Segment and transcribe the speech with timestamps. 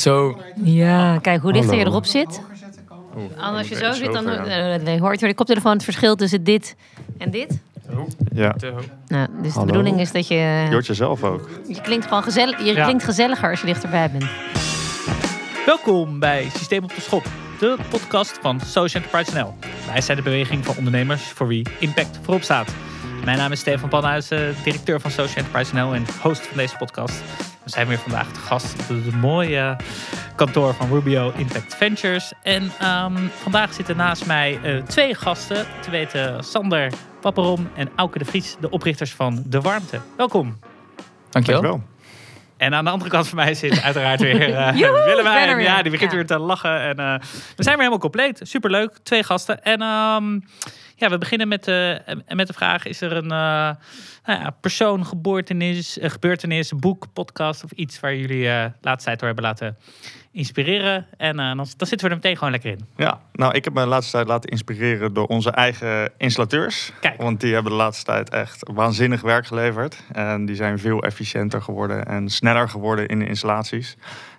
[0.00, 0.38] zo...
[0.64, 2.40] Ja, kijk hoe dichter je erop zit.
[3.16, 6.76] Oeh, Als je zo zit, dan eh, hoort je de koptelefoon het verschil tussen dit
[7.18, 7.58] en dit.
[8.34, 8.54] Ja.
[9.06, 9.66] Nou, dus Hallo.
[9.66, 10.34] de bedoeling is dat je...
[10.34, 11.48] je hoort jezelf ook.
[11.68, 12.84] Je klinkt gewoon gezellig, je Ja.
[12.84, 14.24] klinkt gezelliger als je dichterbij bent.
[15.66, 17.24] Welkom bij Systeem op de Schop,
[17.58, 19.54] de podcast van Social Enterprise NL.
[19.86, 22.74] Wij zijn de beweging van ondernemers voor wie impact voorop staat.
[23.24, 27.22] Mijn naam is Stefan Panhuizen, directeur van Social Enterprise NL en host van deze podcast.
[27.64, 29.76] We zijn weer vandaag te gast op het mooie
[30.36, 32.32] kantoor van Rubio Impact Ventures.
[32.42, 38.18] En ehm, vandaag zitten naast mij eh, twee gasten, te weten Sander Papperom en Auke
[38.18, 40.00] de Vries, de oprichters van De Warmte.
[40.16, 40.58] Welkom.
[41.30, 41.60] Dankjewel.
[41.62, 41.88] Dankjewel.
[42.56, 45.56] En aan de andere kant van mij zit uiteraard weer eh Joehoe, ben Willemijn.
[45.56, 45.64] weer.
[45.64, 46.16] Ja, die begint Ja.
[46.16, 46.80] weer te lachen.
[46.80, 47.14] En, eh,
[47.56, 48.40] we zijn weer helemaal compleet.
[48.42, 48.98] Superleuk.
[49.02, 49.62] Twee gasten.
[49.62, 50.38] En ehm,
[51.00, 51.96] ja, we beginnen met, eh,
[52.28, 53.70] met de vraag: is er een uh,
[54.24, 59.18] nou ja, persoon, geboortenis, uh, gebeurtenis, boek, podcast of iets waar jullie uh, laatste tijd
[59.18, 59.76] door hebben laten
[60.32, 61.06] inspireren?
[61.16, 62.86] En dan, dan zitten we er meteen gewoon lekker in.
[62.96, 66.92] Ja, nou, ik heb me de laatste tijd laten inspireren door onze eigen installateurs.
[67.00, 67.22] Kijk.
[67.22, 70.02] Want die hebben de laatste tijd echt waanzinnig werk geleverd.
[70.12, 73.96] En die zijn veel efficiënter geworden en sneller geworden in de installaties.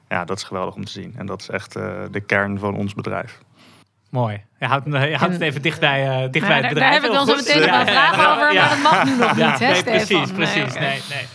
[0.10, 1.14] Ja, dat is geweldig om te zien.
[1.18, 3.40] En dat is echt uh, de kern van ons bedrijf.
[4.12, 4.44] Mooi.
[4.60, 6.76] Je houdt, je houdt het even dichtbij, uh, dicht bij het daar, bedrijf.
[6.76, 8.62] daar heb ik dan zo meteen nog een vraag ja, over, ja.
[8.62, 10.06] maar dat mag nu nog niet, hè, nee, Stefan?
[10.06, 10.74] precies, precies.
[10.74, 10.84] Nee.
[10.84, 11.26] Nee, nee.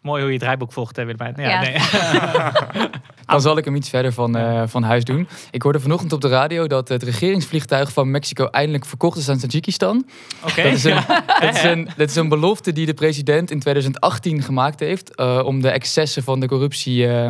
[0.00, 1.34] Mooi hoe je het rijboek volgt, hè, Willemijn.
[1.36, 1.60] Ja, Ja.
[1.60, 2.88] Nee.
[3.26, 5.28] Dan zal ik hem iets verder van, eh, van huis doen.
[5.50, 9.38] Ik hoorde vanochtend op de radio dat het regeringsvliegtuig van Mexico eindelijk verkocht is aan
[9.38, 10.06] Tajikistan.
[10.44, 10.62] Oké.
[10.62, 11.00] Dat, is een,
[11.40, 15.42] dat, is een, dat is een belofte die de president in 2018 gemaakt heeft eh,
[15.44, 17.26] om de excessen van de corruptie eh,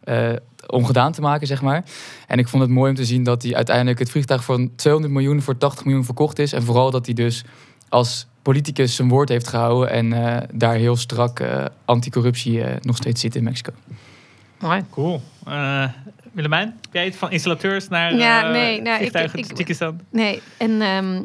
[0.00, 0.36] eh,
[0.70, 1.84] ongedaan te maken, zeg maar.
[2.26, 5.12] En ik vond het mooi om te zien dat hij uiteindelijk het vliegtuig van 200
[5.14, 6.52] miljoen voor 80 miljoen verkocht is.
[6.52, 7.44] En vooral dat hij dus
[7.88, 12.96] als politicus zijn woord heeft gehouden en eh, daar heel strak eh, anticorruptie eh, nog
[12.96, 13.72] steeds zit in Mexico.
[14.58, 14.84] Mooi.
[14.90, 15.22] Cool.
[15.48, 15.84] Uh,
[16.32, 19.50] Willemijn, heb jij het van installateurs naar Ja, uh, nee, nou, ik- vliegtuigen ik- in
[19.50, 20.00] Tajikistan?
[20.10, 21.22] Nee, een, ehm,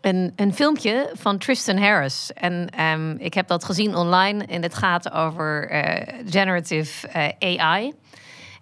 [0.00, 2.30] een, een filmpje van Tristan Harris.
[2.34, 7.92] En ehm, ik heb dat gezien online en het gaat over eh, generative eh, AI.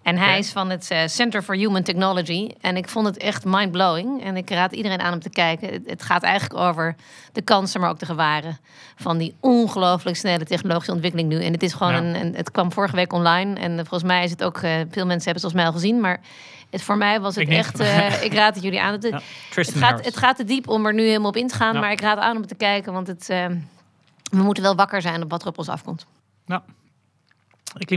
[0.03, 2.49] En hij is van het eh, Center for Human Technology.
[2.61, 4.23] En ik vond het echt mind-blowing.
[4.23, 5.73] En ik raad iedereen aan om te kijken.
[5.73, 6.95] Het, het gaat eigenlijk over
[7.31, 8.57] de kansen, maar ook de gevaren.
[8.95, 11.43] Van die ongelooflijk snelle technologische ontwikkeling nu.
[11.43, 11.99] En het is gewoon Ja.
[11.99, 13.55] een, een- Het kwam vorige week online.
[13.59, 14.57] En eh, volgens mij is het ook.
[14.57, 15.99] eh, veel mensen hebben het volgens mij al gezien.
[15.99, 16.19] Maar
[16.69, 17.79] het, voor mij was het Ik echt.
[18.27, 18.91] ik raad het jullie aan.
[18.91, 19.19] Het, Ja,
[19.55, 21.73] het, gaat, het gaat te diep om er nu helemaal op in te gaan.
[21.73, 21.79] Ja.
[21.79, 22.93] Maar ik raad aan om te kijken.
[22.93, 26.05] Want het, we moeten wel wakker zijn op wat er op ons afkomt.
[27.77, 27.91] Ik,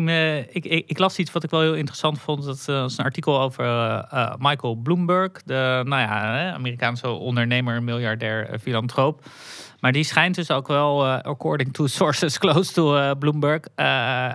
[0.53, 2.45] ik, ik, las iets wat ik wel heel interessant vond.
[2.45, 7.83] Dat eh, is een artikel over eh, eh, Michael Bloomberg, de nou ja, Amerikaanse ondernemer,
[7.83, 9.25] miljardair, eh, filantroop.
[9.83, 13.87] Maar die schijnt dus ook wel, eh, according to sources close to eh, Bloomberg, eh,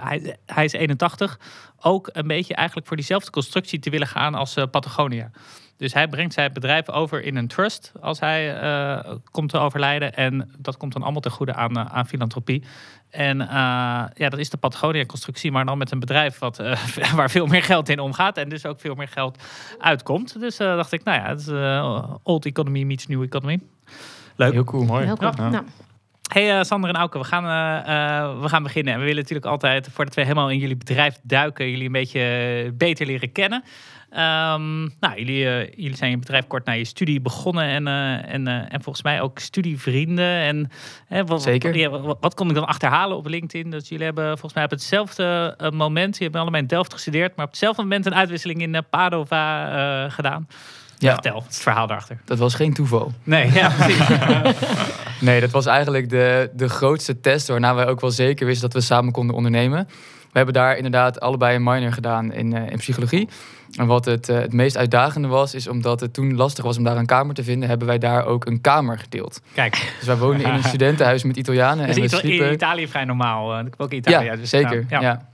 [0.04, 1.40] hij, hij is 81,
[1.80, 5.32] ook een beetje eigenlijk voor diezelfde constructie te willen gaan als eh, Patagonia.
[5.78, 10.14] Dus hij brengt zijn bedrijf over in een trust als hij eh, komt te overlijden.
[10.16, 12.64] En dat komt dan allemaal ten goede aan, eh, aan filantropie.
[13.10, 13.48] En eh,
[14.14, 16.84] ja, dat is de Patagonia-constructie, maar dan met een bedrijf wat, eh,
[17.16, 18.38] waar veel meer geld in omgaat.
[18.38, 19.44] En dus ook veel meer geld
[19.80, 20.40] uitkomt.
[20.40, 21.48] Dus eh, dacht ik, nou ja, het is
[22.24, 23.60] old economy meets new economy.
[24.36, 24.54] Leuk.
[24.54, 24.86] Heel cool.
[24.86, 25.06] Mooi.
[25.06, 25.32] Heel cool.
[25.36, 25.50] Ja.
[25.50, 25.66] Nou,
[26.28, 27.44] Hey eh, Sander en Auke, we gaan,
[28.42, 28.94] we gaan beginnen.
[28.94, 32.74] En we willen natuurlijk altijd, voordat we helemaal in jullie bedrijf duiken, jullie een beetje
[32.74, 33.64] beter leren kennen.
[34.10, 38.34] Ehm, nou, jullie, eh, jullie zijn je bedrijf kort na je studie begonnen en, eh,
[38.34, 40.42] en, eh, en volgens mij ook studievrienden.
[40.42, 40.72] En,
[41.08, 41.78] hè, wat, Zeker.
[41.78, 43.72] Ja, wat, wat kon ik dan achterhalen op LinkedIn?
[43.72, 47.46] Dat jullie hebben volgens mij op hetzelfde moment, je hebben allebei in Delft gestudeerd, maar
[47.46, 50.48] op hetzelfde moment een uitwisseling in Padova gedaan.
[51.00, 52.20] Ja, Vertel, het verhaal daarachter.
[52.26, 53.12] dat was geen toeval.
[53.24, 54.08] Nee, ja, precies.
[55.20, 58.82] Nee, dat was eigenlijk de, de grootste test waarna wij ook wel zeker wisten dat
[58.82, 59.88] we samen konden ondernemen.
[60.32, 63.28] We hebben daar inderdaad allebei een minor gedaan in, in psychologie.
[63.78, 66.84] En wat het, eh, het meest uitdagende was, is omdat het toen lastig was om
[66.84, 69.42] daar een kamer te vinden, hebben wij daar ook een kamer gedeeld.
[69.54, 72.52] Kijk, Dus wij woonden in een studentenhuis met Italianen en is we Ita- in sliepen...
[72.54, 73.54] Italië vrij normaal.
[73.54, 74.26] eh, ik heb ook in Italië.
[74.26, 74.86] Ja, dus, zeker.
[74.90, 75.30] nou, ja.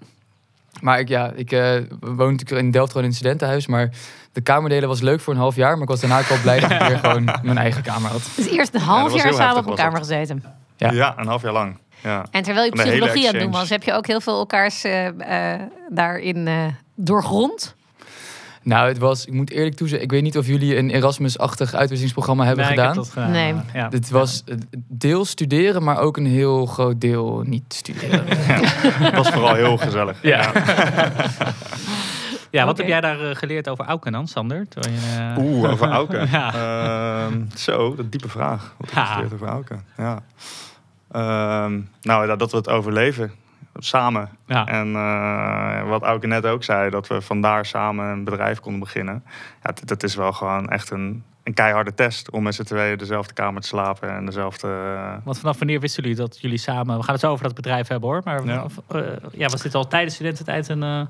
[0.81, 3.67] Maar ik, ja, ik eh, woon natuurlijk in Delft gewoon in een studentenhuis.
[3.67, 3.89] Maar
[4.31, 5.73] de kamerdelen was leuk voor een half jaar.
[5.73, 8.29] Maar ik was daarna ook wel blij dat ik weer gewoon mijn eigen kamer had.
[8.35, 9.99] dus eerst een half jaar samen op elkaar dat.
[9.99, 10.43] gezeten.
[10.77, 10.91] Ja.
[10.91, 11.13] Ja.
[11.17, 11.77] een half jaar lang.
[12.03, 12.25] Ja.
[12.31, 14.83] En terwijl je Een psychologie aan het doen was, heb je ook heel veel elkaars
[14.83, 16.65] eh, eh, daarin eh,
[16.95, 17.75] doorgrond.
[18.63, 22.45] Nou, het was, ik moet eerlijk toezeggen, ik weet niet of jullie een Erasmus-achtig uitwisselingsprogramma
[22.45, 23.03] hebben Nee, ik heb gedaan.
[23.03, 23.31] dat gedaan.
[23.31, 23.53] Nee.
[23.73, 23.89] Ja.
[23.89, 24.43] Het was
[24.87, 28.23] deel studeren, maar ook een heel groot deel niet studeren.
[29.07, 30.17] Het was vooral heel gezellig.
[30.21, 30.51] Ja.
[32.49, 34.65] Ja, wat heb jij daar eh, geleerd over Auken dan, Sander?
[34.69, 34.79] Je,
[35.17, 36.27] eh, Oeh, over Auken.
[36.31, 36.53] Ja.
[37.25, 38.75] Ehm, zo, dat diepe vraag.
[38.77, 39.85] Wat heb je geleerd over Auken?
[39.97, 40.23] Ja.
[41.11, 43.31] Ehm, nou, dat, dat we het overleven
[43.73, 44.29] samen.
[44.45, 44.65] Ja.
[44.67, 49.23] En eh, wat Auke net ook zei, dat we vandaar samen een bedrijf konden beginnen.
[49.63, 52.97] Ja, dat, dat is wel gewoon echt een, een keiharde test om met z'n tweeën
[52.97, 54.67] dezelfde kamer te slapen en dezelfde.
[54.67, 56.97] eh, Want vanaf wanneer wisten jullie dat jullie samen...
[56.97, 58.21] We gaan het zo over dat bedrijf hebben hoor.
[58.23, 58.65] Maar Ja.
[58.93, 60.83] ja, ja was dit al tijdens studententijd een...
[60.83, 61.01] eh,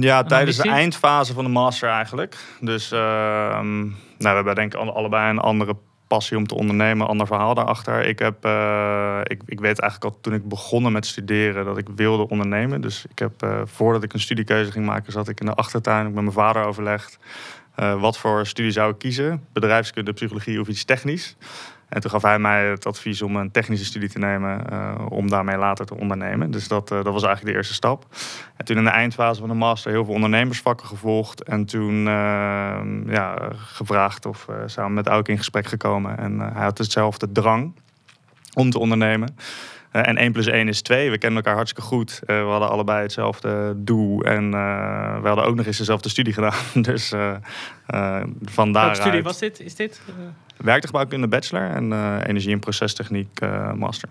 [0.00, 2.36] Ja, tijdens de eindfase van de master eigenlijk.
[2.60, 5.76] Dus ehm, nou, we hebben denk ik alle- allebei een andere
[6.10, 8.06] passie om te ondernemen, ander verhaal daarachter.
[8.06, 11.88] Ik, heb, eh, ik, ik weet eigenlijk al toen ik begonnen met studeren dat ik
[11.94, 12.80] wilde ondernemen.
[12.80, 16.04] Dus ik heb, eh, voordat ik een studiekeuze ging maken, zat ik in de achtertuin
[16.04, 17.18] met mijn vader overlegd.
[17.74, 19.44] eh, wat voor studie zou ik kiezen?
[19.52, 21.36] Bedrijfskunde, psychologie of iets technisch?
[21.90, 25.30] En toen gaf hij mij het advies om een technische studie te nemen, eh, om
[25.30, 26.50] daarmee later te ondernemen.
[26.50, 28.06] Dus dat, eh, dat was eigenlijk de eerste stap.
[28.56, 31.42] En toen in de eindfase van de master heel veel ondernemersvakken gevolgd.
[31.42, 36.18] En toen eh, ja, gevraagd of samen met Auke in gesprek gekomen.
[36.18, 37.74] En hij had hetzelfde drang
[38.54, 39.36] om te ondernemen.
[39.90, 41.10] Eh, en 1 plus 1 is 2.
[41.10, 42.20] We kennen elkaar hartstikke goed.
[42.26, 44.22] Eh, we hadden allebei hetzelfde doel.
[44.22, 46.54] En eh, we hadden ook nog eens dezelfde studie gedaan.
[46.82, 47.34] Dus eh
[47.86, 49.60] eh van welke studie was dit?
[49.60, 50.00] Is dit?
[50.56, 54.08] werktuigbouwkunde bachelor en eh, energie- en procestechniek eh, master.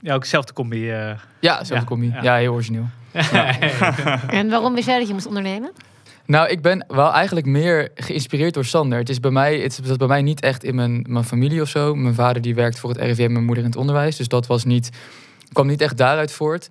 [0.00, 0.90] ja, ook dezelfde combi.
[0.90, 1.10] eh.
[1.40, 2.06] Ja, zelfde Ja, combi.
[2.14, 2.22] ja.
[2.22, 2.34] Ja.
[2.36, 2.86] heel origineel.
[4.38, 5.72] En waarom wist jij dat je moest ondernemen?
[6.32, 8.98] Nou, ik ben wel eigenlijk meer geïnspireerd door Sander.
[8.98, 11.68] Het is bij mij, het zat bij mij niet echt in mijn, mijn familie of
[11.68, 11.94] zo.
[11.94, 14.16] Mijn vader die werkt voor het RIVM, mijn moeder in het onderwijs.
[14.16, 14.90] Dus dat was niet,
[15.52, 16.68] kwam niet echt daaruit voort.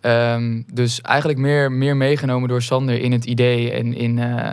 [0.00, 4.52] Ehm, dus eigenlijk meer, meer meegenomen door Sander in het idee en in, eh,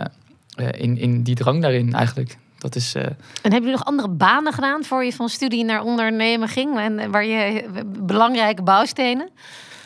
[0.54, 2.36] eh, in, in die drang daarin eigenlijk.
[2.58, 5.82] Dat is, eh, En hebben jullie nog andere banen gedaan voor je van studie naar
[5.82, 6.78] ondernemen ging?
[6.78, 9.30] En waar je belangrijke bouwstenen?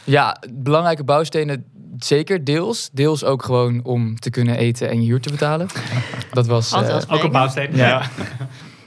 [0.07, 1.65] ja, belangrijke bouwstenen
[1.99, 2.91] zeker deels.
[2.93, 5.67] Deels ook gewoon om te kunnen eten en je huur te betalen.
[6.33, 6.73] Dat was...
[6.73, 7.01] eh.
[7.09, 7.77] Ook een bouwsteen.
[7.77, 8.03] Ja.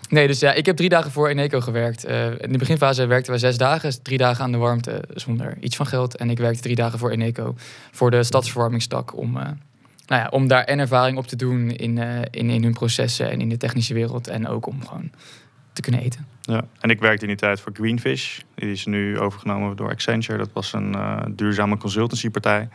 [0.10, 2.06] Nee, dus ja, ik heb drie dagen voor Eneco gewerkt.
[2.06, 5.76] Eh, in de beginfase werkten we zes dagen, drie dagen aan de warmte zonder iets
[5.76, 6.16] van geld.
[6.16, 7.56] En ik werkte drie dagen voor Eneco,
[7.92, 9.44] voor de stadsverwarmingstak, om, eh,
[10.06, 13.32] nou ja, om daar en ervaring op te doen in, eh, in, in hun processen
[13.32, 14.28] en in de technische wereld.
[14.28, 15.12] En ook om gewoon
[15.74, 16.26] te kunnen eten.
[16.50, 16.64] Ja.
[16.80, 18.40] En ik werkte in die tijd voor Greenfish.
[18.56, 20.38] Die is nu overgenomen door Accenture.
[20.38, 22.70] Dat was een eh, duurzame consultancypartij.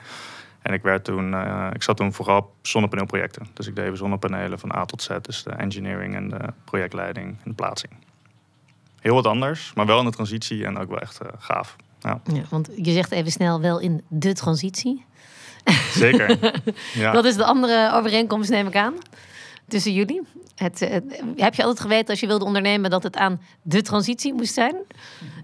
[0.62, 3.46] En ik, werd toen, eh, ik zat toen vooral op zonnepaneelprojecten.
[3.54, 5.08] Dus ik deed zonnepanelen van A tot Z.
[5.20, 7.92] Dus de engineering en de projectleiding en de plaatsing.
[9.00, 11.76] Heel wat anders, maar wel in de transitie en ook wel echt eh, gaaf.
[12.00, 15.04] Ja, Ja, want je zegt even snel wel in de transitie.
[15.90, 16.38] zeker.
[16.94, 17.12] ja.
[17.12, 18.94] Dat is de andere overeenkomst, neem ik aan,
[19.68, 20.22] tussen jullie.
[20.54, 20.96] Het, eh,
[21.36, 24.76] heb je altijd geweten als je wilde ondernemen dat het aan de transitie moest zijn?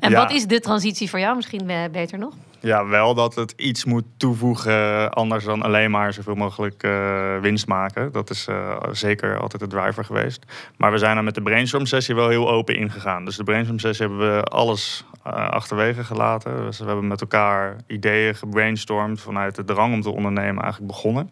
[0.00, 0.17] En Ja.
[0.17, 1.37] wat is de transitie voor jou?
[1.37, 2.34] Misschien eh, beter nog.
[2.62, 7.67] Ja, wel dat het iets moet toevoegen anders dan alleen maar zoveel mogelijk eh, winst
[7.67, 8.12] maken.
[8.12, 8.49] Dat is
[8.93, 10.44] zeker altijd de driver geweest.
[10.76, 13.25] Maar we zijn er met de brainstorm sessie wel heel open ingegaan.
[13.25, 16.64] Dus de brainstorm sessie hebben we alles achterwege gelaten.
[16.64, 21.31] Dus we hebben met elkaar ideeën gebrainstormd vanuit de drang om te ondernemen eigenlijk begonnen.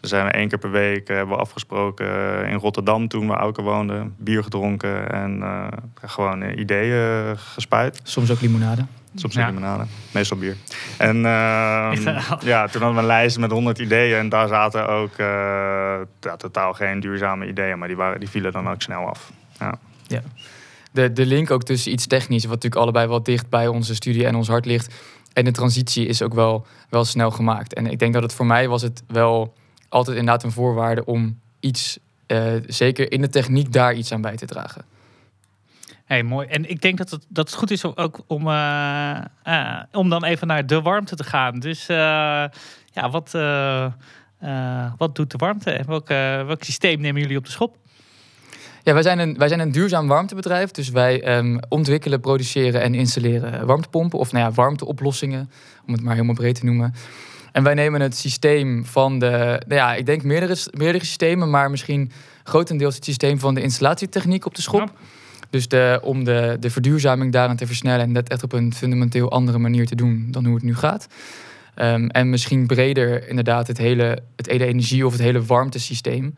[0.00, 2.06] Dan zijn we één keer per week eh, hebben we afgesproken
[2.42, 4.14] eh, in Rotterdam toen we Auke woonden.
[4.18, 5.66] Bier gedronken en eh,
[6.04, 8.00] gewoon ideeën gespuit.
[8.02, 8.84] Soms ook limonade.
[9.14, 9.40] Soms Ja.
[9.42, 9.84] ook limonade.
[10.10, 10.56] Meestal bier.
[10.98, 14.18] En ehm, ja, toen hadden we een lijst met 100 ideeën.
[14.18, 15.26] En daar zaten ook eh,
[16.20, 17.78] ja, totaal geen duurzame ideeën.
[17.78, 19.30] Maar die, waren, die vielen dan ook snel af.
[19.58, 20.22] Ja.
[20.92, 24.26] De, de link ook tussen iets technisch, wat natuurlijk allebei wel dicht bij onze studie
[24.26, 24.94] en ons hart ligt.
[25.32, 27.74] En de transitie is ook wel, wel snel gemaakt.
[27.74, 29.54] En ik denk dat het voor mij was het wel
[29.88, 34.36] altijd inderdaad een voorwaarde om iets, eh, zeker in de techniek, daar iets aan bij
[34.36, 34.84] te dragen.
[36.04, 36.46] Hey, mooi.
[36.46, 40.08] En ik denk dat het, dat het goed is om- ook om, eh, eh, om
[40.08, 41.58] dan even naar de warmte te gaan.
[41.58, 43.30] Dus ja, wat,
[44.96, 46.08] wat doet de warmte en welk,
[46.46, 47.76] welk systeem nemen jullie op de schop?
[48.82, 50.70] Ja, wij zijn een, wij zijn een duurzaam warmtebedrijf.
[50.70, 54.18] Dus wij ehm, ontwikkelen, produceren en installeren warmtepompen.
[54.18, 55.50] Of nou ja, warmteoplossingen,
[55.86, 56.94] om het maar helemaal breed te noemen.
[57.52, 61.70] En wij nemen het systeem van de, nou ja, ik denk meerdere, meerdere systemen, maar
[61.70, 62.10] misschien
[62.44, 64.80] grotendeels het systeem van de installatietechniek op de schop.
[64.80, 64.92] Ja.
[65.50, 69.30] Dus de, om de, de verduurzaming daaraan te versnellen en dat echt op een fundamenteel
[69.30, 71.08] andere manier te doen dan hoe het nu gaat.
[71.74, 76.36] Ehm, en misschien breder inderdaad het hele, het hele energie- of het hele warmtesysteem.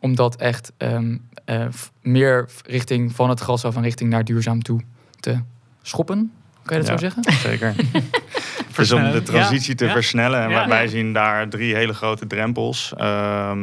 [0.00, 1.66] Om dat echt ehm, eh,
[2.02, 4.80] meer richting van het gas af en richting naar duurzaam toe
[5.20, 5.38] te
[5.82, 6.32] schoppen.
[6.64, 7.22] Kan je dat zo zeggen?
[7.32, 7.74] Zeker.
[8.76, 10.50] dus om de transitie te versnellen.
[10.50, 12.92] En wij- zien daar drie hele grote drempels.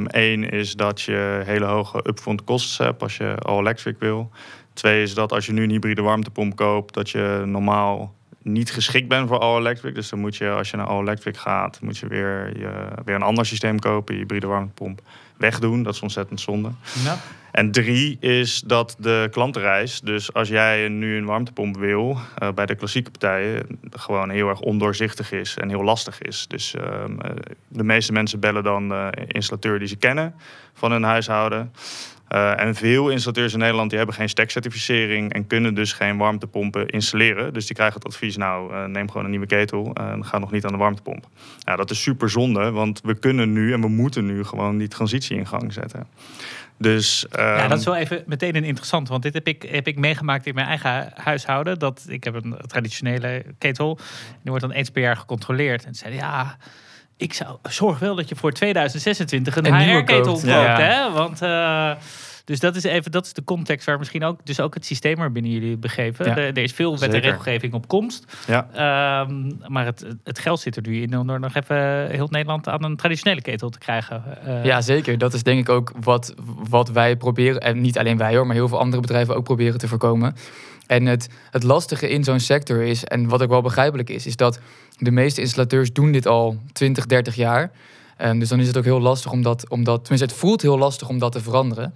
[0.07, 4.31] Eén is dat je hele hoge upfront kosten hebt als je all electric wil.
[4.73, 8.15] Twee is dat als je nu een hybride warmtepomp koopt, dat je normaal
[8.51, 9.95] niet geschikt bent voor all-electric.
[9.95, 13.21] Dus dan moet je, als je naar all-electric gaat, moet je weer, je weer een
[13.21, 15.01] ander systeem kopen, je hybride warmtepomp
[15.37, 15.83] wegdoen.
[15.83, 16.71] Dat is ontzettend zonde.
[17.03, 17.17] Ja.
[17.51, 22.65] En drie is dat de klantenreis, dus als jij nu een warmtepomp wil, eh, bij
[22.65, 26.45] de klassieke partijen, gewoon heel erg ondoorzichtig is en heel lastig is.
[26.47, 27.31] Dus ehm, eh,
[27.67, 30.35] de meeste mensen bellen dan de installateur die ze kennen
[30.73, 31.73] van hun huishouden.
[32.33, 36.87] Uh, en veel installateurs in Nederland die hebben geen stekcertificering en kunnen dus geen warmtepompen
[36.87, 37.53] installeren.
[37.53, 40.51] Dus die krijgen het advies, nou uh, neem gewoon een nieuwe ketel en ga nog
[40.51, 41.27] niet aan de warmtepomp.
[41.59, 44.87] Ja, dat is super zonde, want we kunnen nu en we moeten nu gewoon die
[44.87, 46.07] transitie in gang zetten.
[46.77, 47.45] Dus, um...
[47.45, 50.45] Ja, dat is wel even meteen een interessant, want dit heb ik, heb ik meegemaakt
[50.45, 51.79] in mijn eigen huishouden.
[51.79, 53.95] Dat, ik heb een traditionele ketel,
[54.41, 55.85] die wordt dan eens per jaar gecontroleerd.
[55.85, 56.57] En zeiden ja,
[57.19, 60.45] ik zou zorg wel dat je voor 2026 een, een HR-ketel koopt.
[60.45, 60.79] Ja.
[60.79, 61.11] Hè?
[61.11, 61.91] Want uh,
[62.45, 65.19] dus dat is even dat is de context waar misschien ook dus ook het systeem
[65.19, 66.25] er binnen jullie begeven.
[66.25, 66.37] Ja.
[66.37, 68.37] Er, er, is veel wet en regelgeving op komst.
[68.47, 69.21] Ja.
[69.21, 72.67] Um, maar het, het geld zit er nu in om door nog even heel Nederland
[72.67, 74.23] aan een traditionele ketel te krijgen.
[74.47, 75.17] Uh, ja, zeker.
[75.17, 76.33] Dat is denk ik ook wat,
[76.69, 79.79] wat wij proberen, en niet alleen wij hoor, maar heel veel andere bedrijven ook proberen
[79.79, 80.35] te voorkomen.
[80.89, 84.35] En het, het lastige in zo'n sector is, en wat ook wel begrijpelijk is, is
[84.35, 84.59] dat
[84.97, 87.71] de meeste installateurs doen dit al 20, 30 jaar.
[88.21, 91.09] Um, dus dan is het ook heel lastig om dat, tenminste het voelt heel lastig
[91.09, 91.93] om dat te veranderen.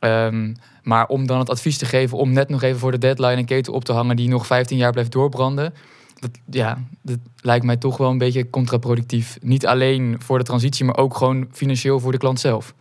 [0.00, 3.36] Um, maar om dan het advies te geven om net nog even voor de deadline
[3.36, 5.74] een ketel op te hangen die nog 15 jaar blijft doorbranden.
[6.20, 9.38] Dat, ja, dat lijkt mij toch wel een beetje contraproductief.
[9.40, 12.74] Niet alleen voor de transitie, maar ook gewoon financieel voor de klant zelf.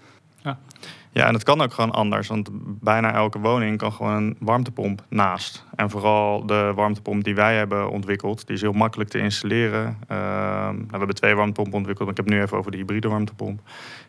[1.11, 1.25] Ja.
[1.27, 2.27] En het kan ook gewoon anders.
[2.27, 2.49] Want
[2.81, 5.65] bijna elke woning kan gewoon een warmtepomp naast.
[5.75, 9.97] En vooral de warmtepomp die wij hebben ontwikkeld, die is heel makkelijk te installeren.
[10.11, 12.09] Uh, nou, we hebben twee warmtepompen ontwikkeld.
[12.09, 13.61] Ik heb het nu even over de hybride warmtepomp.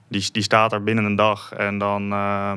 [0.08, 1.52] Die, die staat er binnen een dag.
[1.52, 2.52] En dan uh,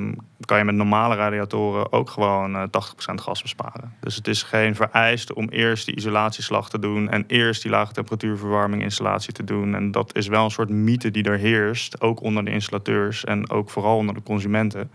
[0.45, 2.67] kan je met normale radiatoren ook gewoon uh, 80%
[3.15, 3.93] gas besparen.
[3.99, 7.09] Dus het is geen vereist om eerst die isolatieslag te doen.
[7.09, 9.75] En eerst die lage temperatuurverwarming installatie te doen.
[9.75, 12.01] En dat is wel een soort mythe die er heerst.
[12.01, 14.91] Ook onder de installateurs en ook vooral onder de consumenten.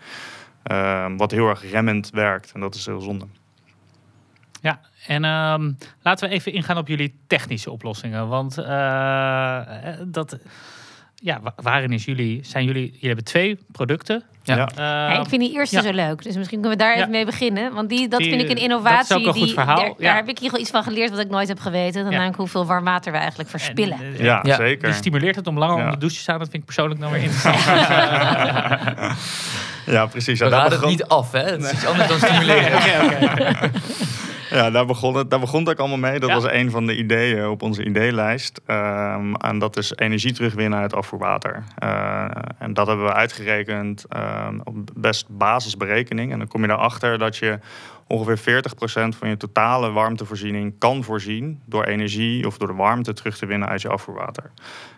[0.63, 2.53] Ehm, wat heel erg remmend werkt.
[2.53, 3.27] En dat is heel zonde.
[4.61, 8.29] Ja, en uh, laten we even ingaan op jullie technische oplossingen.
[8.29, 9.61] Want uh,
[10.07, 10.39] dat,
[11.23, 14.23] ja, waarin is jullie, zijn jullie, jullie hebben twee producten.
[14.43, 14.57] Ja.
[14.57, 15.83] Uh, ja ik vind die eerste ja.
[15.83, 17.73] zo leuk, dus misschien kunnen we daar even mee beginnen.
[17.73, 19.09] Want die, dat die, vind ik een innovatie.
[19.09, 19.77] Dat is ook een die, goed verhaal.
[19.77, 22.03] Daar, daar heb ik hier iets van geleerd wat ik nooit heb geweten.
[22.03, 23.99] Dan namelijk hoeveel warm water we eigenlijk verspillen.
[23.99, 24.89] En, ja, zeker.
[24.89, 26.39] Die stimuleert het om langer onder de douche te staan.
[26.39, 27.65] Dat vind ik persoonlijk nou weer interessant.
[29.97, 30.39] ja, precies.
[30.39, 31.45] We raden het niet af, hè?
[31.45, 32.77] Het is iets anders dan stimuleren.
[32.77, 33.71] okay, okay.
[34.51, 36.21] Ja, daar begon, het, daar begon het ook allemaal mee.
[36.21, 36.35] Dat ja.
[36.35, 38.61] was een van de ideeën op onze ideelijst.
[38.67, 41.65] Um, en dat is energie terugwinnen uit afvoerwater.
[41.83, 42.25] Uh,
[42.59, 46.33] en dat hebben we uitgerekend um, op best basisberekening.
[46.33, 47.59] En dan kom je erachter dat je
[48.09, 53.39] ongeveer 40% van je totale warmtevoorziening kan voorzien door energie of door de warmte terug
[53.39, 54.51] te winnen uit je afvoerwater.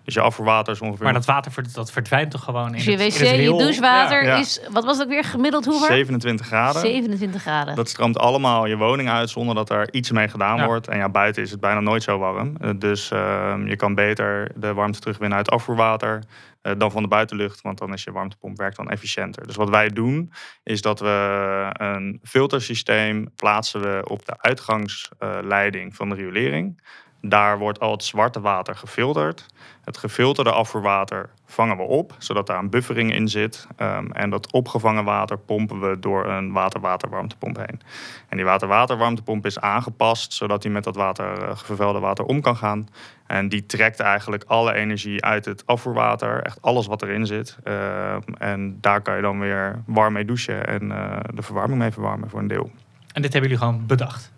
[0.04, 1.04] Dus je afvoerwater is ongeveer.
[1.04, 4.24] Maar dat water dat verdwijnt toch gewoon in dus je het, wc, in je douchewater
[4.24, 4.36] ja.
[4.36, 6.80] is, wat was dat weer gemiddeld hoe 27 graden.
[6.80, 7.74] 27 graden.
[7.74, 10.66] Dat stroomt allemaal je woning uit zonder dat er iets mee gedaan ja.
[10.66, 10.88] wordt.
[10.88, 12.56] En ja, buiten is het bijna nooit zo warm.
[12.78, 16.22] Dus uh, je kan beter de warmte terugwinnen uit afvoerwater
[16.68, 19.46] uh, dan van de buitenlucht, want dan is je warmtepomp werkt dan efficiënter.
[19.46, 20.32] Dus wat wij doen,
[20.62, 26.80] is dat we een filtersysteem plaatsen we op de uitgangsleiding van de riolering.
[27.20, 29.46] Daar wordt al het zwarte water gefilterd.
[29.84, 33.66] Het gefilterde afvoerwater vangen we op, zodat daar een buffering in zit.
[33.76, 37.80] Um, en dat opgevangen water pompen we door een water-water-warmtepomp heen.
[38.28, 42.56] En die water-water-warmtepomp is aangepast, zodat hij met dat water, uh, vervuilde water om kan
[42.56, 42.88] gaan.
[43.26, 47.58] En die trekt eigenlijk alle energie uit het afvoerwater, echt alles wat erin zit.
[47.64, 51.90] Uh, en daar kan je dan weer warm mee douchen en uh, de verwarming mee
[51.90, 52.70] verwarmen voor een deel.
[53.12, 54.32] En dit hebben jullie gewoon bedacht?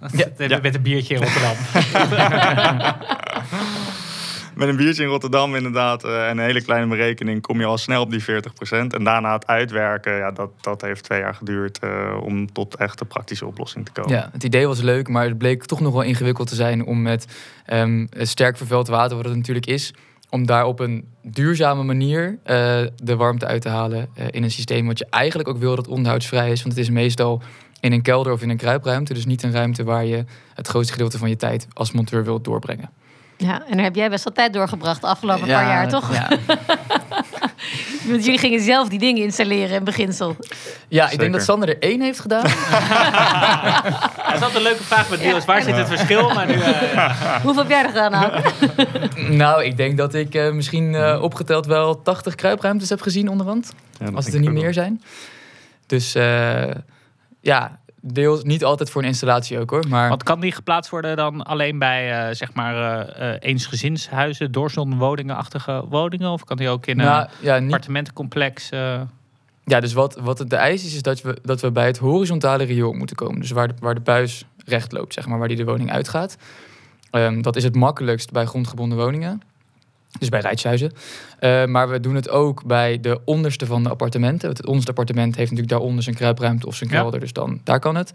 [0.12, 0.58] Ja, ja.
[0.62, 1.56] Met een biertje in Rotterdam.
[4.60, 7.78] met een biertje in Rotterdam inderdaad uh, en een hele kleine berekening kom je al
[7.78, 8.24] snel op die 40%.
[8.70, 13.00] En daarna het uitwerken, ja, dat, dat heeft twee jaar geduurd uh, om tot echt
[13.00, 14.16] een praktische oplossing te komen.
[14.16, 17.02] Ja, het idee was leuk, maar het bleek toch nog wel ingewikkeld te zijn om
[17.02, 17.26] met
[17.72, 19.94] um, sterk vervuild water, wat het natuurlijk is,
[20.30, 22.36] om daar op een duurzame manier uh,
[22.96, 26.50] de warmte uit te halen in een systeem wat je eigenlijk ook wil dat onderhoudsvrij
[26.50, 26.62] is.
[26.62, 27.42] Want het is meestal
[27.80, 29.14] in een kelder of in een kruipruimte.
[29.14, 32.44] Dus niet een ruimte waar je het grootste gedeelte van je tijd als monteur wilt
[32.44, 32.90] doorbrengen.
[33.36, 36.12] Ja, en daar heb jij best wel tijd doorgebracht de afgelopen ja, paar jaar, toch?
[36.12, 36.28] Ja.
[38.08, 40.36] Want jullie gingen zelf die dingen installeren in beginsel.
[40.88, 41.12] Ja, Zeker.
[41.12, 42.42] ik denk dat Sander er één heeft gedaan.
[44.26, 45.44] dat is altijd een leuke vraag met Niels.
[45.44, 46.34] Waar zit het verschil?
[46.34, 48.32] Maar nu, uh, Hoeveel heb jij er gedaan, nou?
[49.36, 53.72] nou, ik denk dat ik uh, misschien uh, opgeteld wel 80 kruipruimtes heb gezien onderhand.
[53.98, 55.02] Ja, als het er niet meer zijn.
[55.86, 56.14] Dus
[57.40, 59.88] ja, deels niet altijd voor een installatie ook hoor.
[59.88, 65.84] Maar Want kan die geplaatst worden dan alleen bij eh, zeg maar eh, eensgezinshuizen, doorzonwoningen-achtige
[65.88, 66.30] woningen?
[66.30, 68.68] Of kan die ook in een nou, ja, niet, appartementencomplex?
[69.64, 71.98] ja, dus wat, wat het de eis is, is dat we, dat we bij het
[71.98, 73.40] horizontale riool moeten komen.
[73.40, 76.36] Dus waar de, waar de buis recht loopt, zeg maar, waar die de woning uitgaat.
[77.10, 79.42] Ehm, dat is het makkelijkst bij grondgebonden woningen.
[80.18, 80.92] Dus bij rijtjeshuizen.
[81.38, 84.48] Eh, maar we doen het ook bij de onderste van de appartementen.
[84.48, 87.00] Het onderste appartement heeft natuurlijk daaronder zijn kruipruimte of zijn Ja.
[87.00, 87.20] kelder.
[87.20, 88.12] Dus dan, daar kan het.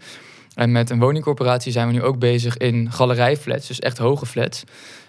[0.54, 3.66] En met een woningcorporatie zijn we nu ook bezig in galerijflats.
[3.66, 4.64] Dus echt hoge flats.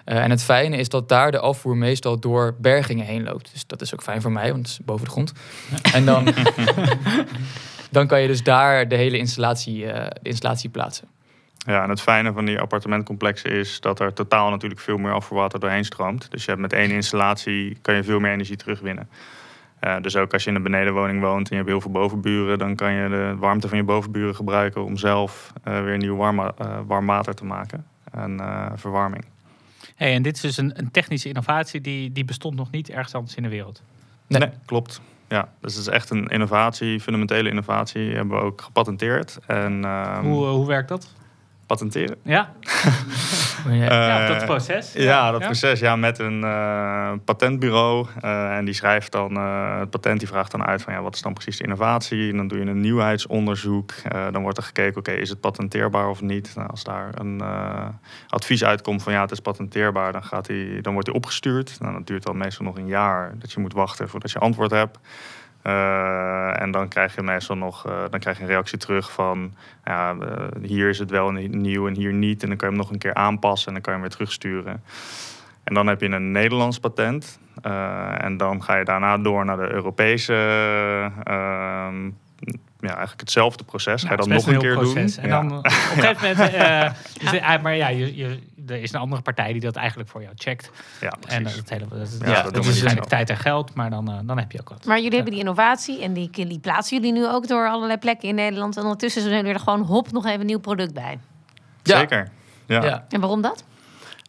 [0.05, 3.49] Eh, en het fijne is dat daar de afvoer meestal door bergingen heen loopt.
[3.53, 5.31] Dus dat is ook fijn voor mij, want het is boven de grond.
[5.93, 6.27] En dan,
[7.91, 11.07] dan kan je dus daar de hele installatie, de installatie plaatsen.
[11.67, 15.59] Ja, en het fijne van die appartementcomplexen is dat er totaal natuurlijk veel meer afvoerwater
[15.59, 16.31] doorheen stroomt.
[16.31, 19.09] Dus je hebt met één installatie kan je veel meer energie terugwinnen.
[19.79, 22.57] Eh, dus ook als je in een benedenwoning woont en je hebt heel veel bovenburen,
[22.57, 26.39] dan kan je de warmte van je bovenburen gebruiken om zelf eh, weer nieuw warm,
[26.39, 29.25] eh, warm water te maken en eh, verwarming.
[29.95, 33.13] Hey, en dit is dus een, een technische innovatie die, die bestond nog niet ergens
[33.13, 33.81] anders in de wereld.
[34.27, 34.49] Nee.
[34.65, 35.01] klopt.
[35.27, 38.05] Ja, dus het is echt een innovatie, fundamentele innovatie.
[38.05, 39.39] Die hebben we ook gepatenteerd.
[39.45, 41.15] En ehm, hoe, hoe werkt dat?
[41.67, 42.17] Patenteren?
[42.23, 42.53] Ja,
[43.65, 44.93] Maar ja, ja Eh, dat proces.
[44.93, 45.79] Ja, dat proces.
[45.79, 48.07] Ja, met een eh, patentbureau.
[48.21, 51.15] Eh, en die schrijft dan, eh, het patent die vraagt dan uit van ja, wat
[51.15, 52.31] is dan precies de innovatie?
[52.31, 53.91] En dan doe je een nieuwheidsonderzoek.
[53.91, 56.51] Eh, dan wordt er gekeken, oké, is het patenteerbaar of niet?
[56.55, 57.87] Nou, als daar een eh,
[58.27, 61.77] advies uitkomt van ja, het is patenteerbaar, dan, gaat die, dan wordt die opgestuurd.
[61.79, 64.71] Nou, dat duurt dan meestal nog een jaar dat je moet wachten voordat je antwoord
[64.71, 64.97] hebt.
[65.67, 69.53] Eh, en dan krijg je meestal nog eh, dan krijg je een reactie terug van
[69.85, 72.41] ja, eh, hier is het wel nieuw en hier niet.
[72.43, 74.17] En dan kan je hem nog een keer aanpassen en dan kan je hem weer
[74.17, 74.83] terugsturen.
[75.63, 77.39] En dan heb je een Nederlands patent.
[78.17, 80.33] En dan ga je daarna door naar de Europese.
[81.23, 82.05] ehm,
[82.79, 84.03] ja, eigenlijk hetzelfde proces.
[84.03, 84.97] Ga je Nou, dat het nog een keer doen?
[84.97, 85.41] En Ja.
[85.41, 85.71] dan op een
[86.15, 86.95] gegeven moment...
[87.19, 90.33] dus, maar ja, je, je, er is een andere partij die dat eigenlijk voor jou
[90.37, 90.69] checkt.
[91.01, 91.59] ja, En precies.
[91.61, 93.89] dat, hele, dat, is- Ja, ja, dat dat doen is waarschijnlijk tijd en geld, maar
[93.89, 94.85] dan, eh, dan heb je ook wat.
[94.85, 98.29] Maar jullie hebben die innovatie en die, die plaatsen jullie nu ook door allerlei plekken
[98.29, 98.77] in Nederland.
[98.77, 101.19] En ondertussen zijn jullie er gewoon hop nog even een nieuw product bij.
[101.83, 101.97] Ja.
[101.97, 102.29] Zeker.
[102.65, 102.83] Ja.
[102.83, 103.05] ja.
[103.09, 103.63] En waarom dat?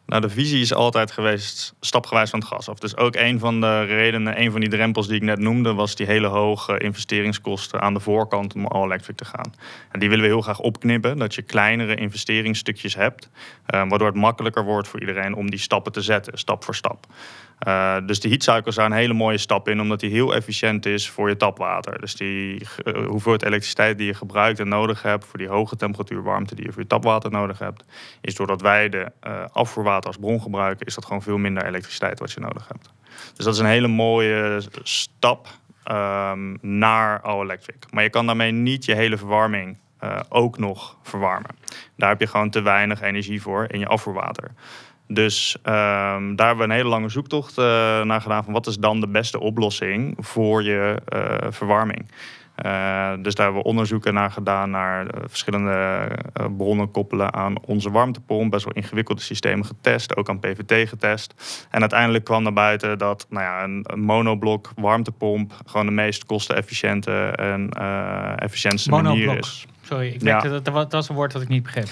[0.09, 2.79] Nou, de visie is altijd geweest stapgewijs van het gas af.
[2.79, 5.95] Dus ook een van de redenen, een van die drempels die ik net noemde, was
[5.95, 9.53] die hele hoge investeringskosten aan de voorkant om all electric te gaan.
[9.91, 13.29] En die willen we heel graag opknippen, dat je kleinere investeringsstukjes hebt,
[13.65, 17.07] eh, waardoor het makkelijker wordt voor iedereen om die stappen te zetten, stap voor stap.
[17.59, 20.85] Eh, dus de heatcycle is daar een hele mooie stap in, omdat die heel efficiënt
[20.85, 21.99] is voor je tapwater.
[21.99, 26.23] Dus die eh, hoeveelheid elektriciteit die je gebruikt en nodig hebt voor die hoge temperatuur
[26.23, 27.83] warmte die je voor je tapwater nodig hebt,
[28.21, 32.19] is doordat wij de eh, afvoerwater als bron gebruiken, is dat gewoon veel minder elektriciteit
[32.19, 32.91] wat je nodig hebt.
[33.35, 35.47] Dus dat is een hele mooie stap
[35.83, 37.85] ehm, naar all electric.
[37.91, 39.77] Maar je kan daarmee niet je hele verwarming
[40.29, 41.55] ook nog verwarmen.
[41.95, 44.51] Daar heb je gewoon te weinig energie voor in je afvoerwater.
[45.11, 47.63] Dus ehm, daar hebben we een hele lange zoektocht eh,
[48.01, 52.11] naar gedaan van wat is dan de beste oplossing voor je eh, verwarming.
[52.55, 56.07] Eh, dus daar hebben we onderzoeken naar gedaan naar verschillende
[56.57, 58.51] bronnen koppelen aan onze warmtepomp.
[58.51, 61.33] Best wel ingewikkelde systemen getest, ook aan PVT getest.
[61.69, 66.25] En uiteindelijk kwam naar buiten dat nou ja, een, een monoblok warmtepomp gewoon de meest
[66.25, 67.69] kostenefficiënte en
[68.39, 69.67] efficiëntste manier is.
[69.89, 70.39] Sorry, ik Ja.
[70.39, 71.87] dat, dat, was- een woord dat ik niet begreep.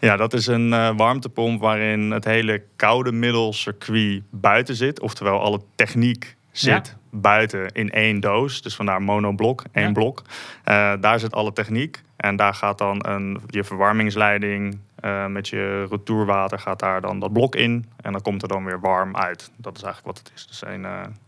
[0.00, 5.00] Ja, dat is een eh, warmtepomp waarin het hele koude middelcircuit buiten zit.
[5.00, 8.62] Oftewel alle techniek zit buiten in één doos.
[8.62, 9.92] Dus vandaar monoblok, één Ja.
[9.92, 10.22] blok.
[10.64, 12.02] Eh, daar zit alle techniek.
[12.16, 17.32] En daar gaat dan een, je verwarmingsleiding eh, met je retourwater gaat daar dan dat
[17.32, 17.84] blok in.
[18.00, 19.50] En dan komt er dan weer warm uit.
[19.56, 20.46] Dat is eigenlijk wat het is.
[20.46, 20.70] Dus eh,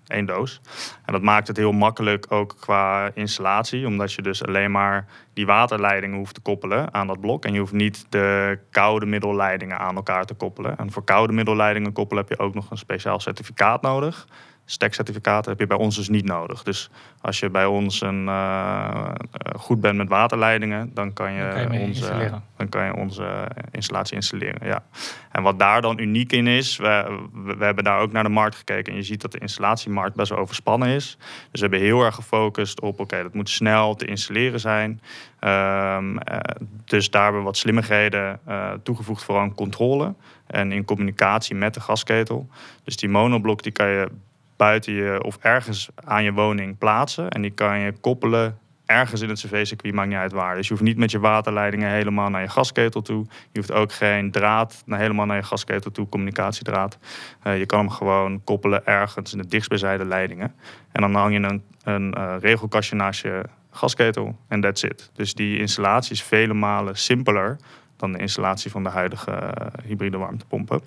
[0.07, 0.61] één doos.
[1.05, 3.87] En dat maakt het heel makkelijk ook qua installatie.
[3.87, 7.45] Omdat je dus alleen maar die waterleidingen hoeft te koppelen aan dat blok.
[7.45, 10.79] En je hoeft niet de koude middelleidingen aan elkaar te koppelen.
[10.79, 14.27] En voor koude middelleidingen koppelen heb je ook nog een speciaal certificaat nodig.
[14.69, 16.63] Stekcertificaat heb je bij ons dus niet nodig.
[16.63, 21.53] Dus als je bij ons een, eh, eh, goed bent met waterleidingen, dan kan je,
[21.55, 24.67] Dan kan je onze, dan kan je onze installatie installeren.
[24.67, 24.85] Ja.
[25.33, 27.27] En wat daar dan uniek in is, we,
[27.59, 28.93] we, hebben daar ook naar de markt gekeken.
[28.93, 31.17] En je ziet dat de installatiemarkt best wel overspannen is.
[31.51, 35.01] Dus we hebben heel erg gefocust op, oké, dat moet snel te installeren zijn.
[35.39, 36.39] Ehm, eh,
[36.85, 38.41] dus daar hebben we wat slimmigheden
[38.83, 40.15] toegevoegd, vooral in controle
[40.47, 42.49] en in communicatie met de gasketel.
[42.85, 44.09] Dus die monoblok die kan je
[44.57, 47.31] buiten je of ergens aan je woning plaatsen.
[47.31, 50.55] En die kan je koppelen ergens in het cv-circuit, maakt niet uit waar.
[50.55, 53.27] Dus je hoeft niet met je waterleidingen helemaal naar je gasketel toe.
[53.53, 56.99] Je hoeft ook geen draad naar, helemaal naar je gasketel toe, communicatiedraad.
[57.43, 60.55] Eh, je kan hem gewoon koppelen ergens in de dichtstbijzijde leidingen.
[60.93, 65.11] En dan hang je een, een eh, regelkastje naast je gasketel en that's it.
[65.15, 67.57] Dus die installatie is vele malen simpeler
[67.97, 70.81] dan de installatie van de huidige eh, hybride warmtepompen.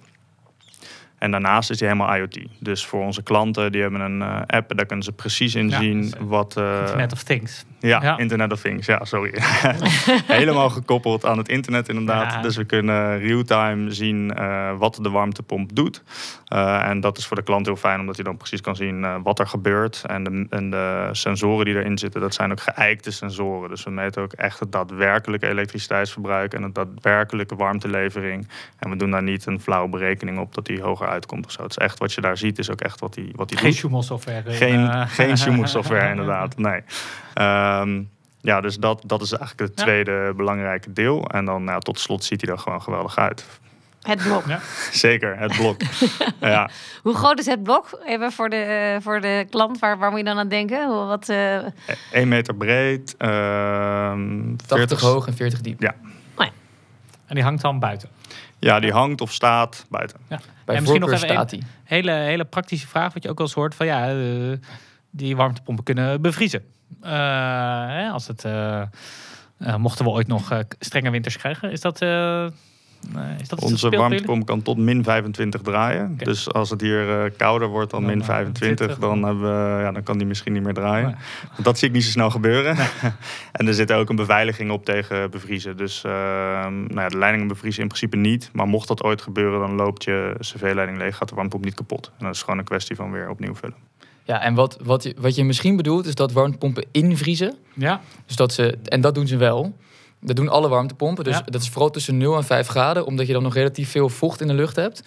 [1.20, 2.40] En daarnaast is die helemaal IoT.
[2.60, 6.02] Dus voor onze klanten, die hebben een uh, app, daar kunnen ze precies in zien
[6.02, 6.58] dus, eh, wat...
[6.58, 7.66] eh, Internet of Things.
[7.80, 8.18] ja, Ja.
[8.18, 8.86] Internet of Things.
[8.86, 9.34] Ja, sorry.
[10.28, 12.34] Helemaal gekoppeld aan het internet inderdaad.
[12.34, 12.42] Ja.
[12.42, 16.04] Dus we kunnen real-time zien eh, wat de warmtepomp doet.
[16.46, 19.04] Eh, en dat is voor de klant heel fijn, omdat hij dan precies kan zien
[19.04, 20.04] eh, wat er gebeurt.
[20.08, 23.70] En de, en de sensoren die erin zitten, dat zijn ook geëikte sensoren.
[23.70, 28.48] Dus we meten ook echt het daadwerkelijke elektriciteitsverbruik en het daadwerkelijke warmtelevering.
[28.80, 31.62] En we doen daar niet een flauwe berekening op dat die hoger uitkomt of zo.
[31.62, 33.70] Het is echt wat je daar ziet, is ook echt wat die, wat die Geen
[33.70, 33.78] doet.
[33.78, 34.52] Schumel software.
[34.52, 35.08] Geen, eh.
[35.08, 36.84] geen Sumo software inderdaad, nee.
[37.34, 38.02] Ehm,
[38.42, 39.86] ja, dus dat, dat is eigenlijk het Ja.
[39.86, 41.26] tweede belangrijke deel.
[41.30, 43.46] En dan nou, tot slot ziet hij er gewoon geweldig uit.
[44.00, 44.46] Het blok.
[44.48, 44.60] Ja.
[44.92, 45.82] Zeker, het blok.
[46.42, 46.70] ja,
[47.02, 48.00] Hoe groot is het blok?
[48.06, 50.86] Even voor de, eh, voor de klant, waar, waar moet je dan aan denken?
[50.88, 51.58] Hoe- Wat, eh,
[52.12, 55.94] 1 meter breed, ehm 80 40 hoog en 40 diep.
[57.26, 58.10] En die hangt dan buiten.
[58.60, 60.20] Ja, die hangt of staat buiten.
[60.30, 60.40] Ja.
[60.66, 61.62] Bij en misschien nog even staat hij.
[61.84, 64.58] Hele, hele praktische vraag, wat je ook wel eens hoort van ja, eh,
[65.10, 66.64] die warmtepompen kunnen bevriezen.
[67.02, 67.12] Eh,
[67.88, 68.84] hè, als het, eh,
[69.78, 72.00] mochten we ooit nog eh, strenge winters krijgen, is dat,
[73.16, 76.18] eh, eh, is dat Onze warmtepomp kan tot min 25 draaien.
[76.18, 79.00] Dus als het hier eh, kouder wordt dan Dan, min eh, 25, 20.
[79.00, 81.06] dan, hebben we, ja, dan kan die misschien niet meer draaien.
[81.06, 81.16] Nee.
[81.52, 82.78] Want Dat zie ik niet zo snel gebeuren.
[83.52, 85.78] en er zit ook een beveiliging op tegen bevriezen.
[85.78, 88.50] Dus ehm, nou ja, de leidingen bevriezen in principe niet.
[88.54, 92.12] Maar mocht dat ooit gebeuren, dan loopt je cv-leiding leeg, gaat de warmtepomp niet kapot.
[92.18, 93.78] En dat is gewoon een kwestie van weer opnieuw vullen.
[94.24, 97.56] Ja, en wat, wat, je, wat je misschien bedoelt is dat warmtepompen invriezen.
[97.74, 99.76] Ja, Dus dat ze, en dat doen ze wel.
[100.22, 101.24] Dat doen alle warmtepompen.
[101.24, 101.44] Dus Ja.
[101.46, 104.42] dat is vooral tussen 0 en 5 graden, omdat je dan nog relatief veel vocht
[104.42, 105.04] in de lucht hebt.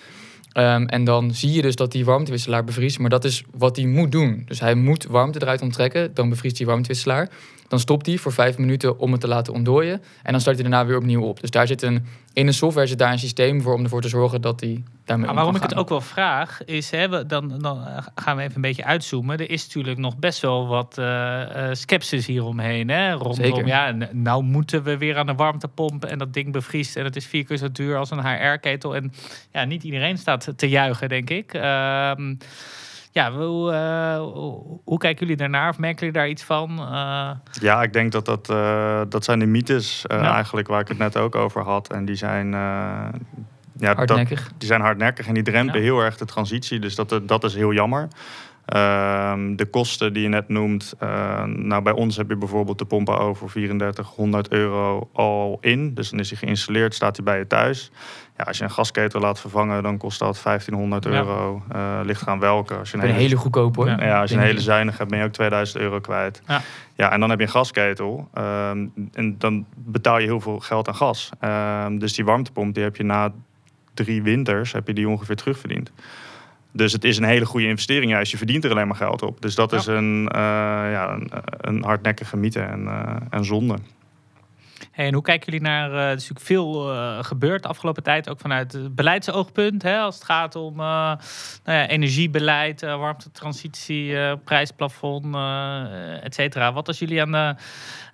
[0.53, 2.99] Ehm, en dan zie je dus dat die warmtewisselaar bevriest.
[2.99, 4.43] Maar dat is wat hij moet doen.
[4.47, 6.15] Dus hij moet warmte eruit onttrekken.
[6.15, 7.29] Dan bevriest die warmtewisselaar.
[7.69, 10.03] Dan stopt hij voor vijf minuten om het te laten ontdooien.
[10.23, 11.41] En dan start hij daarna weer opnieuw op.
[11.41, 14.09] Dus daar zit een, in de software zit daar een systeem voor om ervoor te
[14.09, 17.27] zorgen dat hij daarmee maar om waarom ik het ook wel vraag, is hè, we-
[17.27, 19.39] dan, dan eh, gaan we even een beetje uitzoomen.
[19.39, 22.89] Er is natuurlijk nog best wel wat eh eh, sceptisch hieromheen.
[22.89, 23.11] Hè?
[23.13, 23.67] Rondom, Zeker.
[23.67, 26.97] ja, nou moeten we weer aan de warmtepomp en dat ding bevriest.
[26.97, 28.95] En het is vier keer zo duur als een HR-ketel.
[28.97, 29.13] En
[29.53, 31.55] ja, niet iedereen staat te juichen, denk ik.
[31.55, 32.35] Ehm,
[33.13, 35.69] ja, hoe, eh, hoe, hoe kijken jullie daarnaar?
[35.69, 36.79] Of merken jullie daar iets van?
[36.79, 40.35] Eh, Ja, ik denk dat dat, eh, dat zijn de mythes eh, Ja.
[40.35, 41.93] eigenlijk waar ik het net ook over had.
[41.93, 42.61] En die zijn, eh,
[43.77, 44.53] ja, dat, Hardnekkig.
[44.59, 45.87] die zijn hardnekkig en die drempelen Ja.
[45.87, 46.79] heel erg de transitie.
[46.79, 48.09] Dus dat, dat is heel jammer.
[48.67, 50.95] Ehm, de kosten die je net noemt.
[50.99, 55.95] eh, nou, bij ons heb je bijvoorbeeld de pompen over 3400 euro al in.
[55.95, 57.91] Dus dan is hij geïnstalleerd, staat hij bij je thuis.
[58.43, 61.11] Ja, als je een gasketel laat vervangen, dan kost dat 1500 Ja.
[61.11, 61.63] euro.
[61.73, 62.75] Eh, ligt aan welke.
[62.75, 63.87] Als je Een hele goedkoop hoor.
[63.89, 64.05] Ja.
[64.05, 64.61] ja, als je een hele ik.
[64.65, 66.43] zuinig hebt, ben je ook 2000 euro kwijt.
[66.47, 66.61] Ja.
[66.95, 68.29] Ja, en dan heb je een gasketel.
[68.35, 71.31] ehm, en dan betaal je heel veel geld aan gas.
[71.41, 73.33] Ehm, dus die warmtepomp, die heb je na
[73.95, 75.93] drie winters, heb je die ongeveer terugverdiend.
[76.73, 78.11] Dus het is een hele goede investering.
[78.11, 79.41] Juist, je verdient er alleen maar geld op.
[79.41, 79.77] Dus dat Ja.
[79.77, 80.41] is een, eh,
[80.93, 83.77] ja, een, een hardnekkige mythe en, eh, en zonde.
[84.93, 88.29] En hoe kijken jullie naar, eh, er is natuurlijk veel eh, gebeurd de afgelopen tijd,
[88.29, 90.87] ook vanuit het beleidsoogpunt, hè, als het gaat om eh,
[91.65, 95.37] nou ja, energiebeleid, warmtetransitie, prijsplafond,
[96.23, 96.73] et cetera.
[96.73, 97.55] Wat als jullie aan de,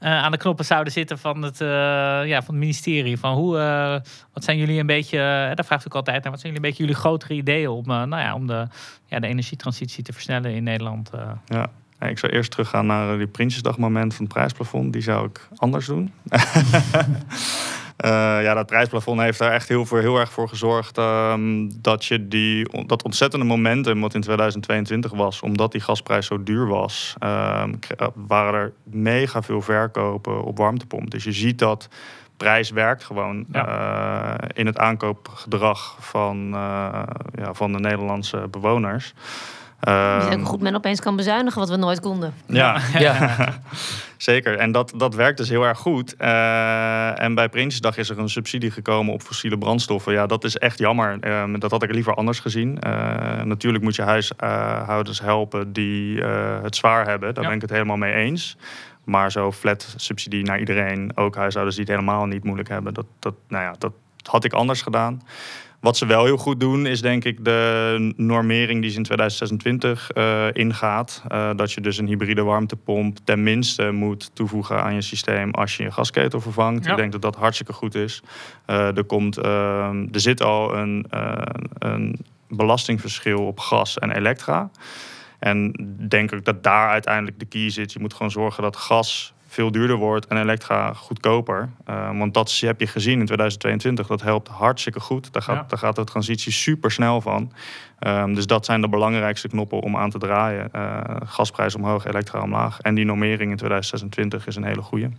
[0.01, 1.59] aan de knoppen zouden zitten van het,
[2.29, 3.19] ja, van het ministerie?
[3.19, 3.53] Van hoe,
[4.33, 5.19] wat zijn jullie een beetje,
[5.55, 8.19] daar vraag ik altijd naar, wat zijn jullie een beetje jullie grotere ideeën om, nou
[8.19, 8.67] ja, om de,
[9.07, 11.11] ja, de energietransitie te versnellen in Nederland?
[11.47, 11.71] Ja.
[11.99, 14.93] Nee, Ik zou eerst teruggaan naar die Prinsjesdagmoment van het prijsplafond.
[14.93, 16.13] Die zou ik anders doen.
[17.99, 18.11] Eh,
[18.43, 22.29] ja, dat prijsplafond heeft daar echt heel, voor, heel erg voor gezorgd ehm, dat je
[22.29, 27.75] die, dat ontzettende momentum wat in 2022 was, omdat die gasprijs zo duur was, ehm,
[27.97, 31.11] eh, waren er mega veel verkopen op warmtepomp.
[31.11, 31.89] Dus je ziet dat
[32.39, 37.03] prijs werkt gewoon eh, in het aankoopgedrag van, eh,
[37.35, 39.15] ja, van de Nederlandse bewoners.
[39.81, 42.35] Ehm, ook goed men opeens kan bezuinigen wat we nooit konden.
[42.47, 43.37] ja, Ja.
[44.17, 44.57] zeker.
[44.59, 46.17] En dat, dat werkt dus heel erg goed.
[46.17, 50.13] Eh, en bij Prinsjesdag is er een subsidie gekomen op fossiele brandstoffen.
[50.13, 51.17] Ja, dat is echt jammer.
[51.21, 52.79] Ehm, dat had ik liever anders gezien.
[52.81, 57.35] Eh, natuurlijk moet je huishoudens helpen die eh, het zwaar hebben.
[57.35, 57.49] Daar Ja.
[57.49, 58.57] ben ik het helemaal mee eens.
[59.05, 63.07] Maar zo flat subsidie naar iedereen, ook huishoudens die het helemaal niet moeilijk hebben, dat,
[63.19, 63.93] dat, nou ja, dat
[64.31, 65.23] had ik anders gedaan.
[65.81, 70.11] Wat ze wel heel goed doen, is denk ik de normering die ze in 2026
[70.11, 71.23] eh, ingaat.
[71.29, 75.83] Eh, dat je dus een hybride warmtepomp tenminste moet toevoegen aan je systeem als je
[75.83, 76.85] je gasketel vervangt.
[76.85, 76.91] Ja.
[76.91, 78.23] Ik denk dat dat hartstikke goed is.
[78.65, 81.07] Eh, er, komt, ehm, er zit al een,
[81.79, 84.71] een belastingverschil op gas en elektra.
[85.39, 85.73] En
[86.09, 87.93] denk ook dat daar uiteindelijk de key zit.
[87.93, 91.69] Je moet gewoon zorgen dat gas veel duurder wordt en elektra goedkoper.
[91.89, 94.07] Uh, want dat heb je gezien in 2022.
[94.07, 95.33] Dat helpt hartstikke goed.
[95.33, 95.65] Daar gaat, Ja.
[95.69, 97.53] daar gaat de transitie super snel van.
[98.01, 100.69] Um, dus dat zijn de belangrijkste knoppen om aan te draaien.
[100.77, 102.81] Uh, gasprijs omhoog, elektra omlaag.
[102.81, 105.11] En die normering in 2026 is een hele goede.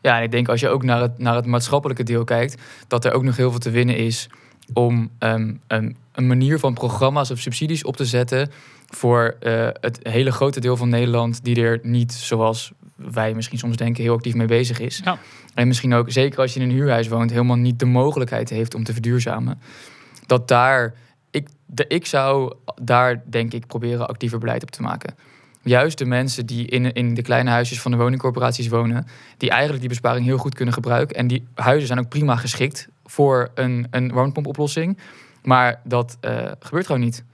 [0.00, 3.04] Ja, en ik denk als je ook naar het, naar het maatschappelijke deel kijkt, dat
[3.04, 4.28] er ook nog heel veel te winnen is
[4.72, 8.50] om um, een, een manier van programma's of subsidies op te zetten
[8.88, 13.76] voor uh, het hele grote deel van Nederland die er niet, zoals wij misschien soms
[13.76, 15.00] denken, heel actief mee bezig is.
[15.04, 15.18] Ja.
[15.54, 18.74] En misschien ook, zeker als je in een huurhuis woont, helemaal niet de mogelijkheid heeft
[18.74, 19.60] om te verduurzamen.
[20.26, 20.94] Dat daar,
[21.30, 25.14] ik, de, ik zou daar denk ik proberen actiever beleid op te maken.
[25.62, 29.80] Juist de mensen die in, in de kleine huisjes van de woningcorporaties wonen, die eigenlijk
[29.80, 31.16] die besparing heel goed kunnen gebruiken.
[31.16, 34.98] En die huizen zijn ook prima geschikt voor een, een warmtepompoplossing.
[35.42, 37.24] Maar dat uh, gebeurt gewoon niet.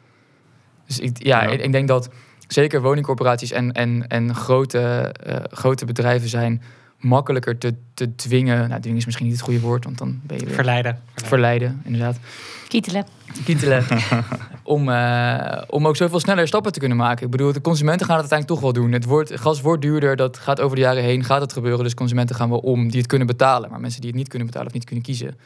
[0.87, 1.49] Dus ik, ja, ja.
[1.51, 2.11] Ik, ik, denk dat
[2.49, 6.63] zeker woningcorporaties en, en, en grote, uh, grote bedrijven zijn
[6.99, 8.69] makkelijker te, te dwingen.
[8.69, 10.55] Nou, dwingen is misschien niet het goede woord, want dan ben je weer...
[10.55, 10.99] Verleiden.
[11.15, 12.19] Verleiden, Verleiden inderdaad.
[12.69, 13.07] Kietelen.
[13.45, 13.85] Kietelen.
[14.63, 17.25] om, uh, om ook zoveel sneller stappen te kunnen maken.
[17.25, 18.93] Ik bedoel, de consumenten gaan het uiteindelijk toch wel doen.
[18.93, 21.85] Het wordt, gas wordt duurder, dat gaat over de jaren heen, gaat het gebeuren.
[21.85, 23.71] Dus consumenten gaan wel om die het kunnen betalen.
[23.71, 25.37] Maar mensen die het niet kunnen betalen of niet kunnen kiezen.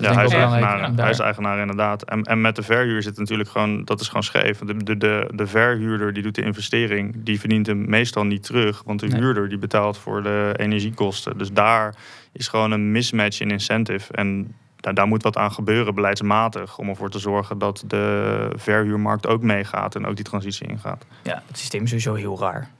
[0.00, 2.02] Ja, huiseigenaar, huiseigenaar inderdaad.
[2.02, 4.58] En, en met de verhuur zit natuurlijk gewoon, dat is gewoon scheef.
[4.58, 8.82] De, de, de, de verhuurder die doet de investering, die verdient hem meestal niet terug.
[8.84, 9.20] Want de nee.
[9.20, 11.38] huurder die betaalt voor de energiekosten.
[11.38, 11.94] Dus daar
[12.32, 14.12] is gewoon een mismatch in incentive.
[14.12, 16.78] En daar, daar moet wat aan gebeuren, beleidsmatig.
[16.78, 21.06] Om ervoor te zorgen dat de verhuurmarkt ook meegaat en ook die transitie ingaat.
[21.22, 22.70] Ja, het systeem is sowieso heel raar.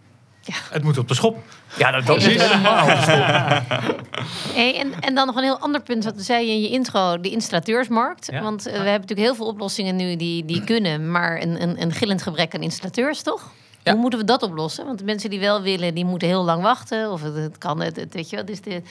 [0.42, 0.54] Ja.
[0.70, 1.38] Het moet op de schop.
[1.76, 4.08] Ja, dat, dat is helemaal op de schop.
[4.54, 7.20] Hey, en, en dan nog een heel ander punt, wat zei je in je intro,
[7.20, 8.28] de installateursmarkt.
[8.32, 8.42] Ja.
[8.42, 11.82] Want uh, we hebben natuurlijk heel veel oplossingen nu die, die kunnen, maar een, een,
[11.82, 13.50] een gillend gebrek aan installateurs, toch?
[13.82, 13.92] Ja.
[13.92, 14.86] Hoe moeten we dat oplossen?
[14.86, 17.10] Want de mensen die wel willen, die moeten heel lang wachten.
[17.10, 18.82] Of het, het kan, het, het, weet je wat is de...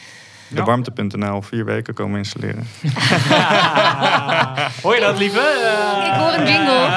[0.48, 2.68] De warmte.nl vier weken komen installeren.
[2.82, 4.70] Ja.
[4.84, 5.38] hoor je dat, lieve?
[5.40, 6.08] Uh...
[6.08, 6.88] Ik hoor een jingle.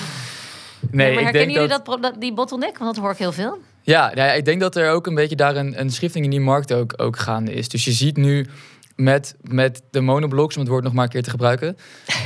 [0.90, 2.14] Nee, maar herkennen jullie dat...
[2.18, 2.78] die bottleneck?
[2.78, 3.58] Want dat hoor ik heel veel.
[3.82, 6.40] Ja, ja, ik denk dat er ook een beetje daar een, een schifting in die
[6.40, 7.68] markt ook, ook gaande is.
[7.68, 8.46] Dus je ziet nu
[8.96, 11.76] met, met de monoblocks, om het woord nog maar een keer te gebruiken...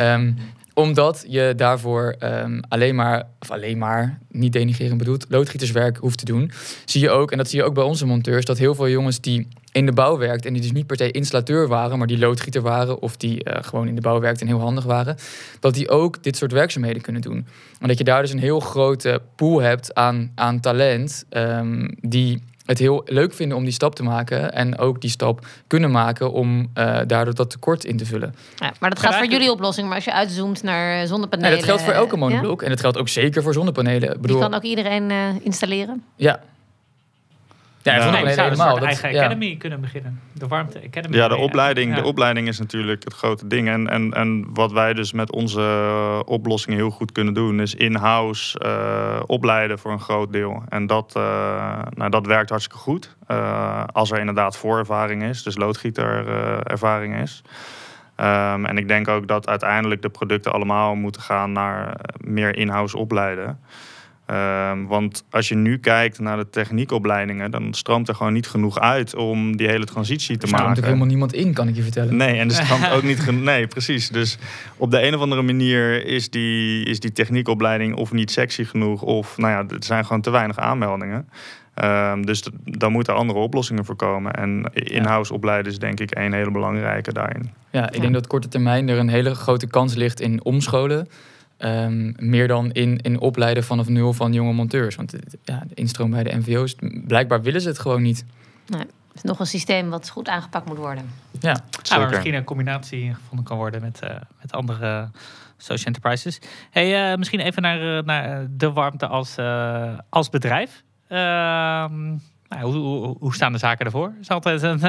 [0.00, 0.36] um,
[0.74, 6.24] omdat je daarvoor um, alleen maar, of alleen maar, niet denigreren bedoeld, loodgieterswerk hoeft te
[6.24, 6.50] doen.
[6.84, 9.20] Zie je ook, en dat zie je ook bij onze monteurs, dat heel veel jongens
[9.20, 12.18] die in de bouw werkten en die dus niet per se installateur waren, maar die
[12.18, 15.16] loodgieter waren of die uh, gewoon in de bouw werkten en heel handig waren,
[15.60, 17.46] dat die ook dit soort werkzaamheden kunnen doen.
[17.80, 22.42] En dat je daar dus een heel grote pool hebt aan, aan talent um, die
[22.66, 24.52] het heel leuk vinden om die stap te maken.
[24.52, 28.34] En ook die stap kunnen maken om uh, daardoor dat tekort in te vullen.
[28.56, 29.86] Ja, maar dat gaat voor jullie oplossing.
[29.86, 31.50] Maar als je uitzoomt naar zonnepanelen...
[31.50, 32.58] Ja, dat geldt voor elke monoblok.
[32.60, 32.66] Ja?
[32.66, 34.14] En dat geldt ook zeker voor zonnepanelen.
[34.14, 36.02] Ik bedoel, Die kan ook iedereen uh, installeren?
[36.16, 36.40] Ja.
[37.82, 38.76] Ja, ja nee, zou helemaal.
[38.76, 39.56] een eigen dat, academy ja.
[39.56, 40.20] kunnen beginnen.
[40.32, 41.16] De warmte academy.
[41.16, 43.68] Ja, de opleiding, de opleiding is natuurlijk het grote ding.
[43.68, 47.60] En, en, en wat wij dus met onze oplossingen heel goed kunnen doen...
[47.60, 50.62] is in-house uh, opleiden voor een groot deel.
[50.68, 51.22] En dat, uh,
[51.94, 53.16] nou, dat werkt hartstikke goed.
[53.28, 57.42] Uh, als er inderdaad voorervaring is, dus loodgieterervaring is.
[58.16, 62.98] Um, en ik denk ook dat uiteindelijk de producten allemaal moeten gaan naar meer in-house
[62.98, 63.58] opleiden.
[64.26, 68.78] Um, want als je nu kijkt naar de techniekopleidingen, dan stroomt er gewoon niet genoeg
[68.78, 70.66] uit om die hele transitie te er maken.
[70.66, 72.16] Er stroomt helemaal niemand in, kan ik je vertellen.
[72.16, 73.30] Nee, en er stroomt ook niet.
[73.30, 74.08] Nee, precies.
[74.08, 74.38] Dus
[74.76, 79.02] op de een of andere manier is die, is die techniekopleiding of niet sexy genoeg,
[79.02, 81.28] of nou ja, er zijn gewoon te weinig aanmeldingen.
[81.84, 84.32] Um, dus daar moeten andere oplossingen voor komen.
[84.32, 87.50] En in-house opleiden is denk ik een hele belangrijke daarin.
[87.70, 91.08] Ja, ik denk dat korte termijn er een hele grote kans ligt in omscholen.
[91.64, 94.96] Um, meer dan in, in opleiden vanaf nul van jonge monteurs.
[94.96, 96.74] Want ja, de instroom bij de MVO's,
[97.06, 98.24] blijkbaar willen ze het gewoon niet.
[98.66, 101.10] Nee, het is nog een systeem wat goed aangepakt moet worden.
[101.40, 105.10] Ja, ja maar misschien een combinatie gevonden kan worden met, uh, met andere
[105.56, 106.40] social enterprises.
[106.70, 110.82] Hey, uh, misschien even naar, naar de warmte als, uh, als bedrijf.
[112.54, 114.08] Nou, hoe, hoe, hoe, staan de zaken ervoor?
[114.08, 114.80] Dat is altijd een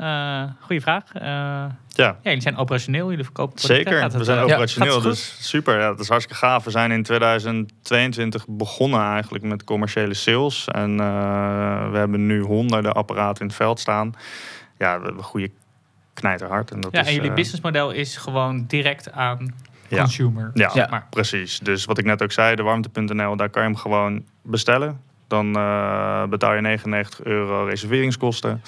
[0.00, 1.04] uh, goede vraag.
[1.14, 1.72] Uh, ja.
[1.94, 5.78] ja, jullie zijn operationeel, jullie verkopen Zeker, het, we zijn operationeel, dus super.
[5.78, 6.64] Ja, dat is hartstikke gaaf.
[6.64, 10.68] We zijn in 2022 begonnen eigenlijk met commerciële sales.
[10.68, 10.96] En
[11.90, 14.12] we hebben nu honderden apparaten in het veld staan.
[14.78, 15.50] Ja, we hebben goede
[16.14, 16.70] knijterhard.
[16.70, 19.54] En dat ja, is, en jullie businessmodel is gewoon direct aan
[19.90, 20.50] consumer.
[20.54, 21.06] Ja, maar.
[21.10, 21.58] precies.
[21.58, 25.00] Dus wat ik net ook zei, de warmte.nl, daar kan je hem gewoon bestellen.
[25.26, 28.62] Dan uh, betaal je 99 euro reserveringskosten.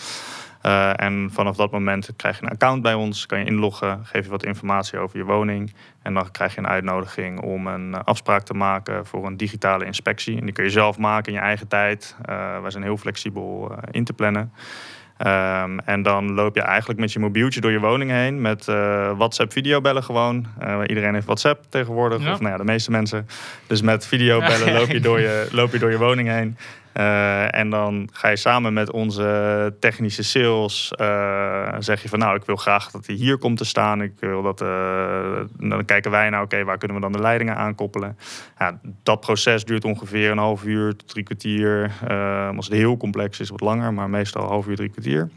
[0.63, 4.25] Uh, en vanaf dat moment krijg je een account bij ons, kan je inloggen, geef
[4.25, 5.75] je wat informatie over je woning.
[6.03, 10.39] En dan krijg je een uitnodiging om een afspraak te maken voor een digitale inspectie.
[10.39, 12.17] En die kun je zelf maken in je eigen tijd.
[12.29, 14.53] Uh, wij zijn heel flexibel in te plannen.
[15.27, 19.17] Um, en dan loop je eigenlijk met je mobieltje door je woning heen met uh,
[19.17, 20.47] WhatsApp videobellen gewoon.
[20.63, 22.33] Uh, iedereen heeft WhatsApp tegenwoordig, ja.
[22.33, 23.27] of nou ja, de meeste mensen.
[23.67, 26.57] Dus met videobellen loop, je door je, loop je door je woning heen.
[26.95, 32.37] Uh, en dan ga je samen met onze technische sales uh, zeg je van nou,
[32.37, 34.03] ik wil graag dat hij hier komt te staan.
[34.03, 37.57] Ik wil dat, uh, dan kijken wij nou, oké, waar kunnen we dan de leidingen
[37.57, 38.19] aankoppelen?
[38.59, 41.91] Ja, dat proces duurt ongeveer een half uur drie kwartier.
[42.57, 45.29] als het heel complex is, wat langer, maar meestal een half uur, drie kwartier.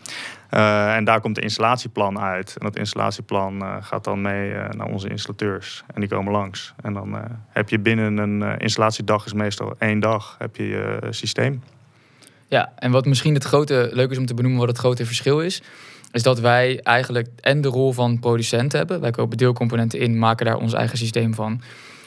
[0.54, 2.56] Uh, en daar komt de installatieplan uit.
[2.60, 5.84] En dat installatieplan uh, gaat dan mee uh, naar onze installateurs.
[5.94, 6.74] En die komen langs.
[6.82, 7.18] En dan
[7.50, 11.64] heb je binnen een installatiedag, is meestal één dag, heb je je systeem.
[12.48, 15.42] Ja, en wat misschien het grote, leuk is om te benoemen wat het grote verschil
[15.42, 15.62] is,
[16.12, 19.02] is dat wij eigenlijk en de rol van producent hebben.
[19.02, 21.62] Wij kopen deelcomponenten in, maken daar ons eigen systeem van.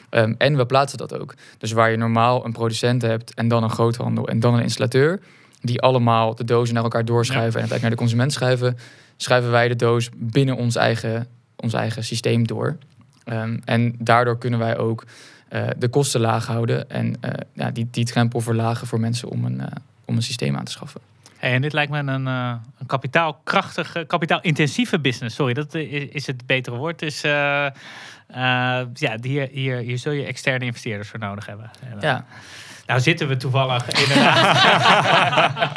[0.09, 1.33] Um, en we plaatsen dat ook.
[1.57, 5.19] Dus waar je normaal een producent hebt en dan een groothandel en dan een installateur,
[5.65, 8.77] die allemaal de dozen naar elkaar doorschuiven en uiteindelijk naar de consument schuiven,
[9.17, 12.77] schuiven wij de doos binnen ons eigen, ons eigen systeem door.
[13.25, 15.03] Um, en daardoor kunnen wij ook
[15.49, 19.45] uh, de kosten laag houden en uh, ja, die, die drempel verlagen voor mensen om
[19.45, 19.65] een, uh,
[20.05, 21.01] om een systeem aan te schaffen.
[21.37, 25.35] Hey, en dit lijkt me een, een kapitaalkrachtige, kapitaalintensieve business.
[25.35, 26.99] Sorry, dat is, is het betere woord.
[26.99, 27.73] Dus ja,
[29.21, 31.71] hier, hier, hier zul je externe investeerders voor nodig hebben.
[31.99, 32.25] Ja.
[32.85, 35.73] Nou zitten we toevallig inderdaad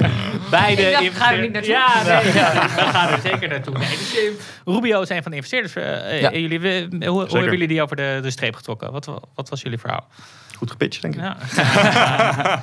[0.51, 1.67] bij de investeerders.
[1.67, 3.79] Ja, nee, ja, we gaan er zeker naartoe.
[3.79, 4.31] Nee, dus, uh,
[4.65, 5.77] Rubio is een van de investeerders.
[5.77, 6.33] Uh, ja.
[6.33, 8.93] jullie, we, hoe, hoe, hebben jullie die over de, de streep getrokken?
[8.93, 10.09] Wat, wat was jullie verhaal?
[10.59, 11.21] Goed gepitcht, denk ik.
[11.21, 11.37] Ja,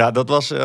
[0.00, 0.52] ja dat was...
[0.52, 0.58] Uh,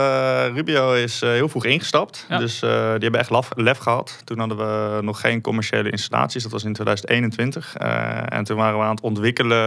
[0.53, 2.25] Rubio is heel vroeg ingestapt.
[2.29, 2.37] Ja.
[2.37, 4.21] Dus die hebben echt lef, lef, gehad.
[4.23, 6.43] Toen hadden we nog geen commerciële installaties.
[6.43, 7.75] Dat was in 2021.
[7.75, 9.57] en toen waren we aan het ontwikkelen...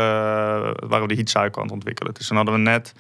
[0.88, 2.14] waren we de heatcycle aan het ontwikkelen.
[2.14, 2.94] Dus toen hadden we net...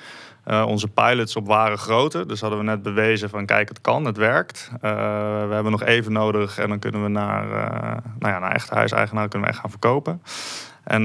[0.48, 2.26] Uh, onze pilots op ware grootte.
[2.26, 4.70] Dus hadden we net bewezen van kijk, het kan, het werkt.
[4.74, 4.80] Uh,
[5.48, 8.74] we hebben nog even nodig en dan kunnen we naar, uh, nou ja, naar echte
[8.74, 10.22] huiseigenaar kunnen we echt gaan verkopen.
[10.88, 11.02] En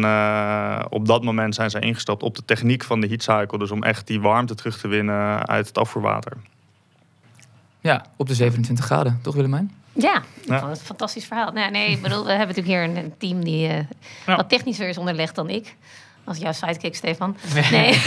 [0.89, 3.57] op dat moment zijn ze ingestapt op de techniek van de heatcycle.
[3.57, 6.37] Dus om echt die warmte terug te winnen uit het afvoerwater.
[7.81, 9.71] Ja, op de 27 graden, toch Willemijn?
[9.91, 10.63] Ja, ja.
[10.63, 11.51] een fantastisch verhaal.
[11.51, 13.67] Nou, nee, ik bedoel, we hebben natuurlijk hier een, team die
[14.25, 14.35] ja.
[14.35, 15.75] wat technischer is onderlegd dan ik.
[16.25, 17.37] Als jouw sidekick, Stefan.
[17.71, 18.01] Nee.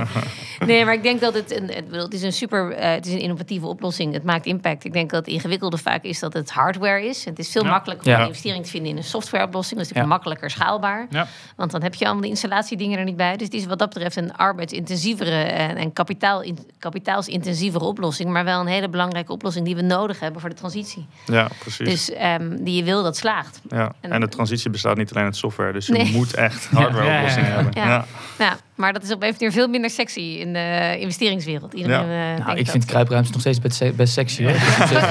[0.66, 3.20] nee, maar ik denk dat het een, het is een super, uh, het is een
[3.20, 4.12] innovatieve oplossing.
[4.12, 4.84] Het maakt impact.
[4.84, 7.24] Ik denk dat het ingewikkelde vaak is dat het hardware is.
[7.24, 7.70] Het is veel ja.
[7.70, 8.20] makkelijker om ja.
[8.20, 9.80] een investering te vinden in een softwareoplossing.
[9.80, 10.06] Dat is ja.
[10.06, 11.06] makkelijker schaalbaar.
[11.10, 11.26] Ja.
[11.56, 13.36] Want dan heb je allemaal de installatiedingen er niet bij.
[13.36, 16.44] Dus het is wat dat betreft een arbeidsintensievere en, en kapitaal,
[16.78, 18.30] kapitaalsintensievere oplossing.
[18.30, 21.06] Maar wel een hele belangrijke oplossing die we nodig hebben voor de transitie.
[21.26, 21.88] Ja, precies.
[21.88, 23.60] Dus um, die je wil dat slaagt.
[23.68, 23.92] Ja.
[24.00, 25.72] En, en de transitie bestaat niet alleen uit software.
[25.72, 26.12] Dus je nee.
[26.12, 27.72] moet echt hardwareoplossingen hebben.
[27.74, 28.04] Ja.
[28.38, 28.56] Ja.
[28.74, 31.72] maar dat is op even veel minder sexy in de investeringswereld.
[31.72, 32.32] Iedereen, ja.
[32.38, 34.42] uh, nou, ik vind kruipruimte nog steeds best, best sexy.
[34.42, 34.52] Hoor.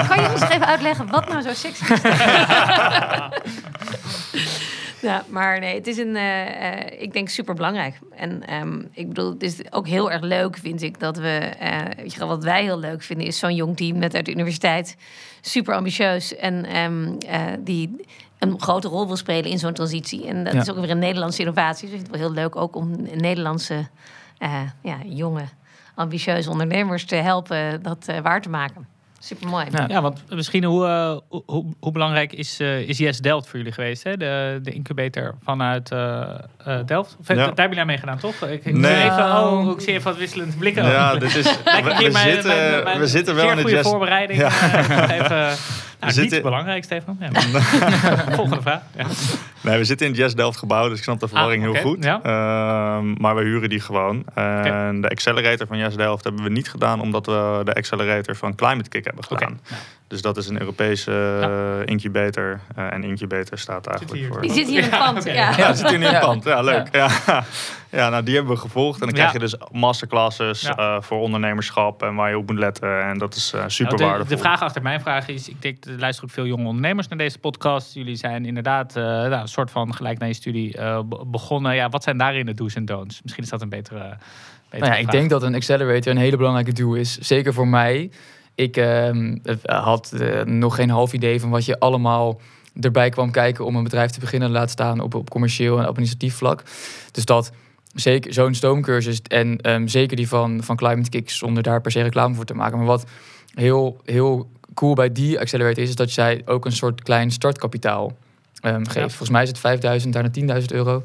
[0.08, 2.00] kan je ons even uitleggen wat nou zo sexy is?
[5.02, 7.98] Ja, maar nee, het is een, uh, uh, ik denk super belangrijk.
[8.16, 11.78] En um, ik bedoel, het is ook heel erg leuk, vind ik, dat we, uh,
[11.96, 14.96] weet je, wat wij heel leuk vinden, is zo'n jong team net uit de universiteit,
[15.40, 17.18] super ambitieus en um,
[17.60, 18.06] die
[18.42, 20.26] een grote rol wil spelen in zo'n transitie.
[20.26, 20.60] En dat ja.
[20.60, 21.90] is ook weer een Nederlandse innovatie.
[21.90, 23.88] Dus ik vind het wel heel leuk ook om Nederlandse
[24.82, 25.44] ja, jonge,
[25.94, 28.86] ambitieuze ondernemers te helpen dat waar te maken.
[29.24, 29.66] Super mooi.
[29.70, 29.84] Ja.
[29.88, 33.72] ja, want misschien hoe, uh, hoe, hoe, belangrijk is, uh, is Yes Delft voor jullie
[33.72, 34.02] geweest?
[34.02, 34.16] Hè?
[34.16, 36.34] De, de incubator vanuit uh,
[36.86, 37.16] Delft.
[37.20, 37.34] Of, ja.
[37.34, 38.42] Daar hebben jullie aan meegedaan, toch?
[38.42, 39.02] Ik, ik nee.
[39.02, 40.84] even, oh, ik zie even wat wisselende blikken.
[40.84, 43.82] Ja, dit is, we, we, mijn, zitten, mijn, mijn, we zitten wel in de goede
[43.82, 44.40] voorbereiding.
[44.40, 44.48] Ja.
[45.10, 45.56] even, nou,
[46.10, 46.32] zitten...
[46.32, 47.16] niet belangrijk, Stefan.
[47.20, 47.40] Ja.
[48.36, 48.82] Volgende vraag.
[48.96, 49.06] Ja.
[49.60, 51.82] Nee, we zitten in Jazz Delft gebouw, dus ik snap de verwarring ah, okay.
[51.82, 52.04] heel goed.
[52.04, 52.16] Ja.
[52.16, 54.24] Uh, maar we huren die gewoon.
[54.34, 55.00] En okay.
[55.00, 58.88] de accelerator van Jazz Delft hebben we niet gedaan, omdat we de accelerator van Climate
[58.88, 59.60] Kick hebben gedaan.
[59.64, 59.78] Okay.
[60.12, 61.84] Dus dat is een Europese ja.
[61.84, 62.60] incubator.
[62.78, 64.40] Uh, en incubator staat eigenlijk voor...
[64.40, 65.24] Die zit hier in het pand.
[65.24, 65.56] Ja, ja.
[65.56, 66.44] ja zit hier in het pand.
[66.44, 66.88] Ja, leuk.
[66.92, 67.10] Ja.
[67.90, 68.08] Ja.
[68.08, 69.00] nou die hebben we gevolgd.
[69.00, 73.02] En dan krijg je dus masterclasses uh, voor ondernemerschap en waar je op moet letten.
[73.04, 74.36] En dat is uh, super nou, de, waardevol.
[74.36, 77.18] De vraag achter mijn vraag is, ik denk, er luisteren ook veel jonge ondernemers naar
[77.18, 77.94] deze podcast.
[77.94, 80.76] Jullie zijn inderdaad nou, een soort van gelijk naar je studie
[81.26, 81.74] begonnen.
[81.74, 83.22] Ja, wat zijn daarin de do's en don'ts?
[83.22, 84.16] Misschien is dat een betere...
[84.70, 87.18] betere nou ja, ik denk dat een accelerator een hele belangrijke doel is.
[87.18, 88.10] Zeker voor mij.
[88.62, 89.10] Ik uh,
[89.62, 92.40] had uh, nog geen half idee van wat je allemaal
[92.80, 96.34] erbij kwam kijken om een bedrijf te beginnen, laat staan op, op commercieel en administratief
[96.34, 96.62] vlak.
[97.10, 97.52] Dus dat
[97.94, 102.02] zeker zo'n stoomcursus en um, zeker die van, van Climate Kicks, zonder daar per se
[102.02, 102.78] reclame voor te maken.
[102.78, 103.06] Maar wat
[103.54, 108.16] heel, heel cool bij die accelerator is, is dat zij ook een soort klein startkapitaal
[108.60, 108.94] ehm, geeft.
[108.94, 109.08] Ja.
[109.08, 111.04] Volgens mij is het 5000, daarna 10.000 euro.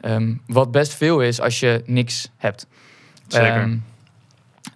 [0.00, 2.66] Ehm, wat best veel is als je niks hebt.
[3.26, 3.78] Zeker.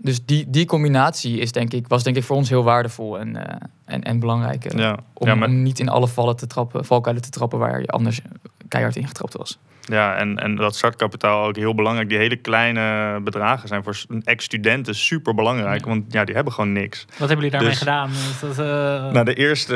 [0.01, 3.47] Dus die, die combinatie is denk ik, was denk ik voor ons heel waardevol en,
[3.47, 4.65] eh, en, en belangrijk.
[4.65, 4.99] eh, ja.
[5.15, 7.87] om, ja, maar, om niet in alle vallen te trappen, valkuilen te trappen waar je
[7.87, 8.21] anders
[8.69, 9.59] keihard in getrapt was.
[9.91, 12.09] Ja en, en dat startkapitaal ook heel belangrijk.
[12.09, 15.81] Die hele kleine bedragen zijn voor ex-studenten super belangrijk.
[15.85, 15.91] Ja.
[15.91, 17.05] Want ja, die hebben gewoon niks.
[17.19, 18.11] Wat hebben jullie daarmee Dus- gedaan?
[18.41, 19.73] Dat, eh, Nou, de eerste,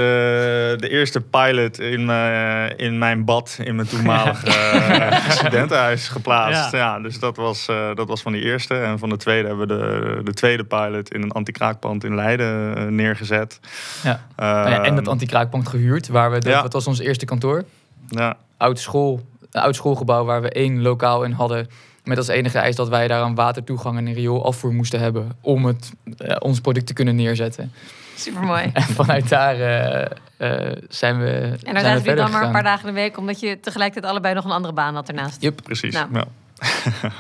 [0.79, 6.73] de eerste pilot in, mijn- in mijn bad in mijn toenmalige eh, studentenhuis geplaatst.
[6.73, 6.79] Ja.
[6.79, 7.01] Ja.
[7.01, 8.75] dus dat was, eh, dat was van die eerste.
[8.75, 12.77] En van de tweede hebben we de, de tweede pilot in een anti-kraakpand in Leiden
[12.77, 13.61] eh, neergezet.
[14.03, 14.21] Ja.
[14.37, 16.63] Nou ja, en dat Ehm, anti-kraakpand gehuurd, waar we, dat, ja.
[16.63, 17.65] dat was ons eerste kantoor.
[18.09, 21.69] ja, Oud, school, een oud schoolgebouw waar we één lokaal in hadden.
[22.05, 25.37] Met als enige eis dat wij daar een watertoegang en een rioolafvoer moesten hebben.
[25.41, 27.73] Om het, eh, ons product te kunnen neerzetten.
[28.17, 28.71] Supermooi.
[28.73, 31.57] En vanuit daar eh, eh, zijn we.
[31.63, 34.13] En daar zijn we dan maar een paar dagen in de week, omdat je tegelijkertijd
[34.13, 35.43] allebei nog een andere baan had ernaast.
[35.43, 35.63] Yep.
[35.63, 35.95] precies.
[35.95, 36.09] Nou.
[36.13, 36.25] Ja.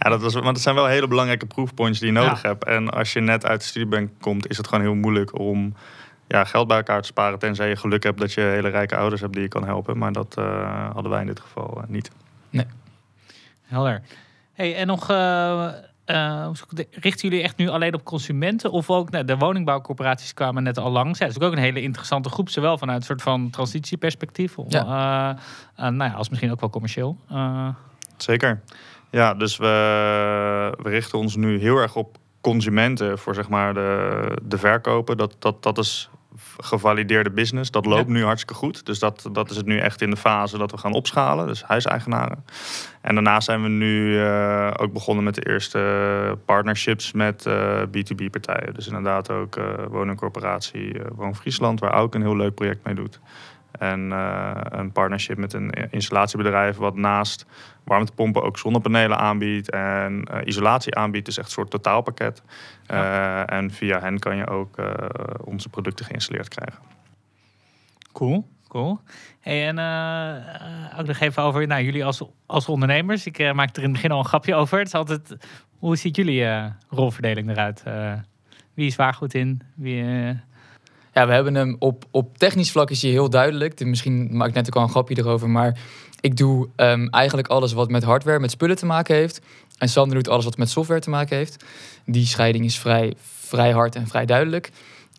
[0.00, 2.48] ja, dat was, want het zijn wel hele belangrijke proefpoints die je nodig Ja.
[2.48, 2.64] hebt.
[2.64, 5.74] En als je net uit de studiebank komt, is het gewoon heel moeilijk om
[6.32, 7.38] ja, geld bij elkaar te sparen.
[7.38, 9.98] Tenzij je geluk hebt dat je hele rijke ouders hebt die je kan helpen.
[9.98, 12.10] Maar dat eh, hadden wij in dit geval eh, niet.
[13.62, 14.02] Helder.
[14.52, 15.66] Hey, en nog, eh,
[16.04, 18.70] eh, het, richten jullie echt nu alleen op consumenten?
[18.70, 21.18] Of ook, nou, de woningbouwcorporaties kwamen net al langs.
[21.18, 25.36] Ja, dat is ook een hele interessante groep, zowel vanuit een soort van transitieperspectief, Ja.
[25.76, 27.16] nou ja, als misschien ook wel commercieel.
[27.30, 27.68] Eh,
[28.16, 28.60] Zeker.
[29.10, 29.66] Ja, dus we,
[30.82, 35.16] we richten ons nu heel erg op consumenten voor zeg maar de, de verkopen.
[35.16, 36.10] Dat, dat, dat is
[36.58, 37.70] gevalideerde business.
[37.70, 38.86] Dat loopt nu hartstikke goed.
[38.86, 41.46] Dus dat, dat is het nu echt in de fase dat we gaan opschalen.
[41.46, 42.44] Dus huiseigenaren.
[43.00, 48.74] En daarnaast zijn we nu eh, ook begonnen met de eerste partnerships met eh, B2B-partijen.
[48.74, 53.20] Dus inderdaad ook eh woningcorporatie Woon Friesland, waar ook een heel leuk project mee doet.
[53.82, 57.46] En eh, een partnership met een installatiebedrijf wat naast
[57.84, 61.26] warmtepompen ook zonnepanelen aanbiedt en eh, isolatie aanbiedt.
[61.26, 62.42] Dus echt een soort totaalpakket.
[62.86, 64.76] Eh, en via hen kan je ook
[65.44, 66.82] onze producten geïnstalleerd krijgen.
[68.12, 69.00] Cool, cool.
[69.40, 69.78] Hey, en
[70.98, 73.26] ook nog even over nou, jullie als, als ondernemers.
[73.26, 74.78] Ik eh, maak er in het begin al een grapje over.
[74.78, 75.36] Het is altijd,
[75.78, 77.82] hoe ziet jullie rolverdeling eruit?
[78.74, 79.62] Wie is waar goed in?
[79.74, 80.04] Wie,
[81.12, 83.84] Ja, we hebben hem op, op technisch vlak is hij heel duidelijk.
[83.84, 85.78] Misschien maak ik net ook al een grapje erover, maar
[86.20, 89.40] ik doe ehm, eigenlijk alles wat met hardware, met spullen te maken heeft.
[89.78, 91.64] En Sander doet alles wat met software te maken heeft.
[92.04, 94.70] Die scheiding is vrij, vrij hard en vrij duidelijk.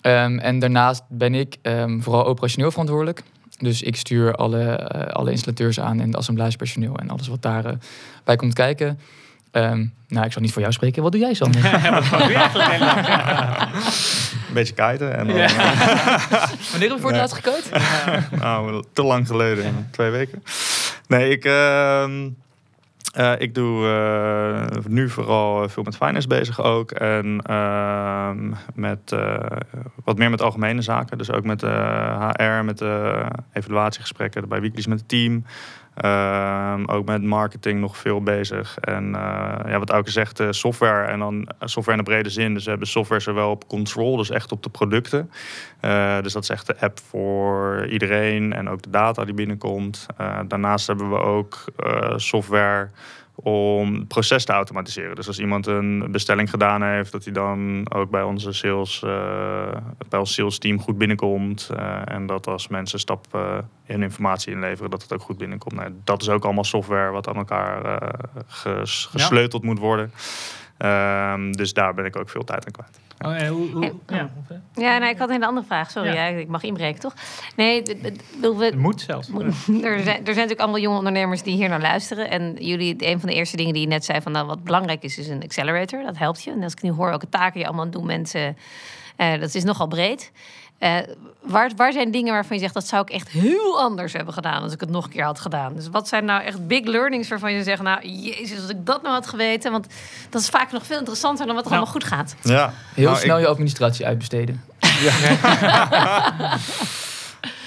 [0.02, 3.24] Ehm, en daarnaast ben ik ehm, vooral operationeel verantwoordelijk.
[3.58, 7.78] Dus ik stuur alle, eh, alle installateurs aan en de assemblagepersoneel en alles wat daarbij
[8.24, 9.00] bij komt kijken.
[10.14, 11.04] Nou, ik zal niet voor jou spreken.
[11.04, 11.62] Wat doe jij, Sander?
[12.10, 13.68] wat doe je eigenlijk helemaal?
[14.54, 15.18] Een beetje kiten.
[15.18, 15.48] En dan, Ja.
[16.72, 17.72] Wanneer heb je voor het laatst gekooid?
[18.44, 20.44] nou, te lang geleden, twee weken.
[21.08, 22.30] Nee, ik, ehm,
[23.14, 26.92] eh, ik doe eh, nu vooral veel met finance bezig ook.
[26.92, 29.38] En ehm, met, eh,
[30.04, 31.18] wat meer met algemene zaken.
[31.18, 32.84] Dus ook met HR, met
[33.54, 35.46] evaluatiegesprekken bij weeklies met het team.
[35.96, 38.78] Ehm, ook met marketing nog veel bezig.
[38.78, 41.06] En eh, ja, wat Auke zegt, eh, software.
[41.06, 42.54] En dan software in de brede zin.
[42.54, 45.32] Dus we hebben software zowel op control, dus echt op de producten.
[45.80, 50.06] Eh, dus dat is echt de app voor iedereen en ook de data die binnenkomt.
[50.18, 52.90] Eh, daarnaast hebben we ook eh, software
[53.36, 55.16] om het proces te automatiseren.
[55.16, 59.76] Dus als iemand een bestelling gedaan heeft, dat hij dan ook bij onze sales, eh,
[60.10, 61.70] bij ons sales team goed binnenkomt.
[61.78, 65.76] Eh, en dat als mensen stap eh, in informatie inleveren, dat het ook goed binnenkomt.
[65.76, 68.10] Nou, dat is ook allemaal software wat aan elkaar eh,
[68.64, 68.72] Ja.
[68.86, 70.12] gesleuteld moet worden.
[70.78, 73.00] Ehm, dus daar ben ik ook veel tijd aan kwijt.
[73.26, 74.30] Oh, en hoe, hoe, Ja.
[74.50, 74.62] ja.
[74.76, 75.92] Ja, nee, ik had een hele andere vraag.
[75.92, 76.26] Sorry, Ja.
[76.28, 76.38] ja.
[76.38, 77.14] ik mag inbreken, toch?
[77.56, 77.84] Nee,
[78.42, 79.28] we, Het moet zelfs.
[79.28, 82.30] Moet- er, zijn, er zijn natuurlijk allemaal jonge ondernemers die hier naar luisteren.
[82.30, 85.04] En jullie, een van de eerste dingen die je net zei, van nou, wat belangrijk
[85.04, 86.04] is, is een accelerator.
[86.04, 86.52] Dat helpt je.
[86.52, 88.58] En als ik nu hoor welke taken je allemaal doen, mensen,
[89.16, 90.32] eh, dat is nogal breed.
[90.78, 90.98] Eh,
[91.42, 94.64] waar, waar zijn dingen waarvan je zegt, dat zou ik echt heel anders hebben gedaan
[94.64, 95.74] als ik het nog een keer had gedaan?
[95.76, 99.02] Dus wat zijn nou echt big learnings waarvan je zegt, nou, jezus, als ik dat
[99.02, 99.72] nou had geweten.
[99.72, 99.88] Want
[100.30, 101.82] dat is vaak nog veel interessanter dan wat er Nou.
[101.84, 102.36] allemaal goed gaat.
[102.44, 104.64] Ja, Heel Nou, snel ik- je administratie uitbesteden.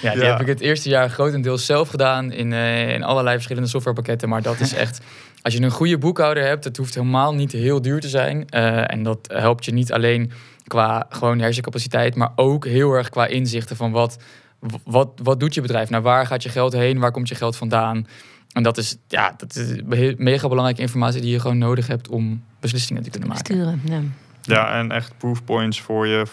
[0.02, 0.30] Ja, die Ja.
[0.30, 4.28] heb ik het eerste jaar grotendeels zelf gedaan in, eh, in allerlei verschillende softwarepakketten.
[4.28, 5.00] Maar dat is echt,
[5.42, 8.48] als je een goede boekhouder hebt, het hoeft helemaal niet heel duur te zijn.
[8.48, 10.32] Eh, en dat helpt je niet alleen
[10.66, 14.18] qua gewoon hersencapaciteit, maar ook heel erg qua inzichten van wat,
[14.84, 15.90] wat, wat doet je bedrijf?
[15.90, 16.98] Nou, waar gaat je geld heen?
[16.98, 18.06] Waar komt je geld vandaan?
[18.52, 19.80] En dat is, ja, dat is
[20.16, 23.54] mega belangrijke informatie die je gewoon nodig hebt om beslissingen te kunnen maken.
[23.54, 23.80] Sturen.
[23.84, 24.00] Ja.
[24.46, 26.26] Ja, en echt proof points voor je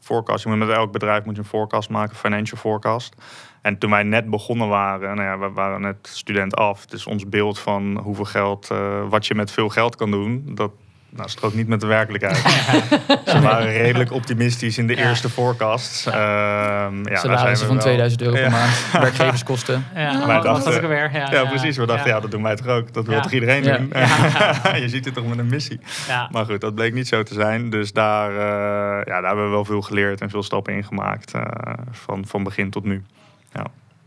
[0.00, 0.44] forecast.
[0.44, 3.14] Je moet met elk bedrijf moet je een forecast maken, financial forecast.
[3.60, 6.86] En toen wij net begonnen waren, nou ja, we waren net student af.
[6.86, 10.70] Dus ons beeld van hoeveel geld, eh, wat je met veel geld kan doen, dat
[11.16, 12.36] nou, strookt niet met de werkelijkheid.
[13.26, 15.08] Ze waren redelijk optimistisch in de Ja.
[15.08, 16.06] eerste forecasts.
[16.06, 18.50] Ehm, ja, daar zijn Salarissen we van wel- 2000 euro per Ja.
[18.50, 18.74] maand.
[19.02, 19.86] Werkgeverskosten.
[19.94, 21.10] Ja, dat dachten- was ik er weer.
[21.12, 21.76] Ja, Ja, precies.
[21.76, 22.14] We dachten, ja.
[22.14, 22.20] ja.
[22.20, 22.92] dat doen wij toch ook.
[22.92, 23.20] Dat wil Ja.
[23.22, 23.76] toch iedereen Ja.
[23.76, 23.88] doen?
[24.82, 25.80] je ziet het toch met een missie.
[26.08, 26.28] Ja.
[26.32, 27.70] Maar goed, dat bleek niet zo te zijn.
[27.70, 31.34] Dus daar, eh, ja, daar hebben we wel veel geleerd en veel stappen in gemaakt.
[31.34, 31.42] eh,
[31.90, 33.02] van, van begin tot nu.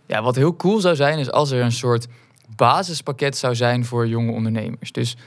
[0.07, 2.07] Ja, wat heel cool zou zijn, is als er een soort
[2.55, 4.91] basispakket zou zijn voor jonge ondernemers.
[4.91, 5.17] Dus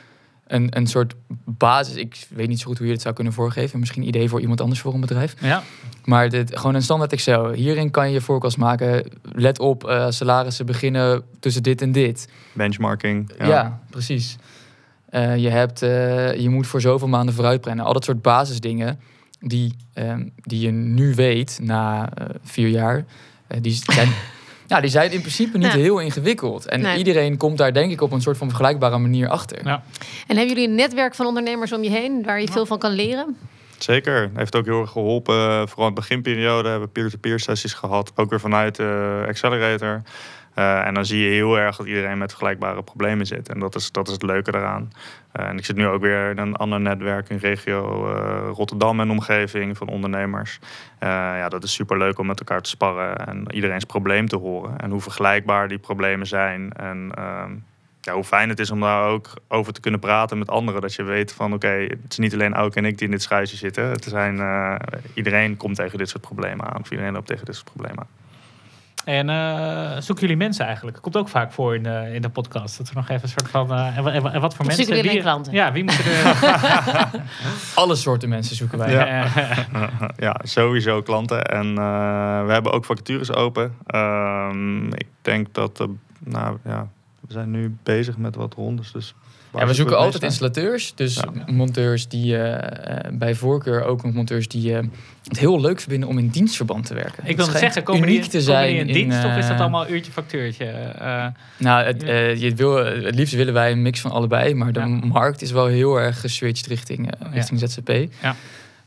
[0.49, 1.94] een, een soort basis.
[1.94, 3.78] Ik weet niet zo goed hoe je het zou kunnen voorgeven.
[3.78, 5.34] Misschien een idee voor iemand anders voor een bedrijf.
[5.40, 5.62] Ja.
[6.05, 7.51] Maar dit, gewoon een standaard Excel.
[7.51, 9.05] Hierin kan je je forecast maken.
[9.22, 12.28] Let op, eh, salarissen beginnen tussen dit en dit.
[12.53, 13.32] Benchmarking.
[13.38, 14.36] Ja, precies.
[15.09, 17.84] Eh, je, hebt, eh, je moet voor zoveel maanden vooruit plannen.
[17.84, 19.01] Al dat soort basisdingen
[19.40, 22.09] die, ehm, die je nu weet na
[22.42, 23.05] vier jaar,
[23.61, 24.09] die zijn,
[24.68, 25.78] ja, die zijn in principe niet Ja.
[25.78, 26.66] heel ingewikkeld.
[26.68, 26.98] En Nee.
[26.98, 29.58] iedereen komt daar denk ik op een soort van vergelijkbare manier achter.
[29.64, 29.82] Ja.
[30.26, 32.92] En hebben jullie een netwerk van ondernemers om je heen waar je veel van kan
[32.92, 33.36] leren?
[33.79, 34.31] Zeker.
[34.35, 35.68] Heeft ook heel erg geholpen.
[35.68, 38.12] Vooral in de beginperiode hebben we peer-to-peer sessies gehad.
[38.14, 40.03] Ook weer vanuit de Accelerator.
[40.55, 43.49] Eh, en dan zie je heel erg dat iedereen met vergelijkbare problemen zit.
[43.49, 44.91] En dat is, dat is het leuke daaraan.
[45.33, 49.01] Eh, en ik zit nu ook weer in een ander netwerk in regio eh, Rotterdam
[49.01, 50.59] en omgeving van ondernemers.
[50.99, 54.37] Eh, ja, dat is super leuk om met elkaar te sparren en iedereen's probleem te
[54.37, 54.79] horen.
[54.79, 56.72] En hoe vergelijkbaar die problemen zijn.
[56.72, 57.53] En ehm,
[58.09, 60.80] ja, hoe fijn het is om daar ook over te kunnen praten met anderen.
[60.80, 63.22] Dat je weet van oké, het is niet alleen Auke en ik die in dit
[63.22, 63.84] schuitje zitten.
[63.90, 64.74] Het zijn, eh,
[65.14, 66.80] iedereen komt tegen dit soort problemen aan.
[66.80, 68.06] Of iedereen loopt tegen dit soort problemen aan.
[69.04, 71.02] En eh, zoeken jullie mensen eigenlijk?
[71.02, 72.78] Komt ook vaak voor in de, in de podcast.
[72.78, 73.72] Dat we nog even een soort van.
[73.72, 74.84] eh, en, wa- en wa- en wat voor Of mensen.
[74.84, 75.52] zoeken jullie klanten?
[75.52, 76.34] Ja, wie moeten er.
[77.74, 78.92] Alle soorten mensen zoeken wij.
[78.92, 79.26] Ja.
[80.16, 81.44] Ja, sowieso klanten.
[81.44, 83.74] En eh, we hebben ook vacatures open.
[83.86, 85.86] Ehm, ik denk dat,
[86.18, 86.88] nou ja,
[87.29, 88.93] we zijn nu bezig met wat rondes.
[88.93, 89.14] Dus
[89.55, 90.93] Ja, we zoeken altijd installateurs.
[90.95, 91.33] Dus Ja.
[91.47, 94.83] monteurs die eh, eh, bij voorkeur ook nog monteurs die eh,
[95.29, 97.22] het heel leuk vinden om in dienstverband te werken.
[97.26, 99.89] ik Het schijnt zeggen, komen die, uniek te zijn in dienst of is dat allemaal
[99.91, 100.64] uurtje factuurtje?
[100.64, 101.26] Eh,
[101.59, 104.81] Nou, het, eh, je wil, het liefst willen wij een mix van allebei, maar de
[104.81, 104.87] Ja.
[104.87, 107.91] markt is wel heel erg geswitcht richting, richting ZZP.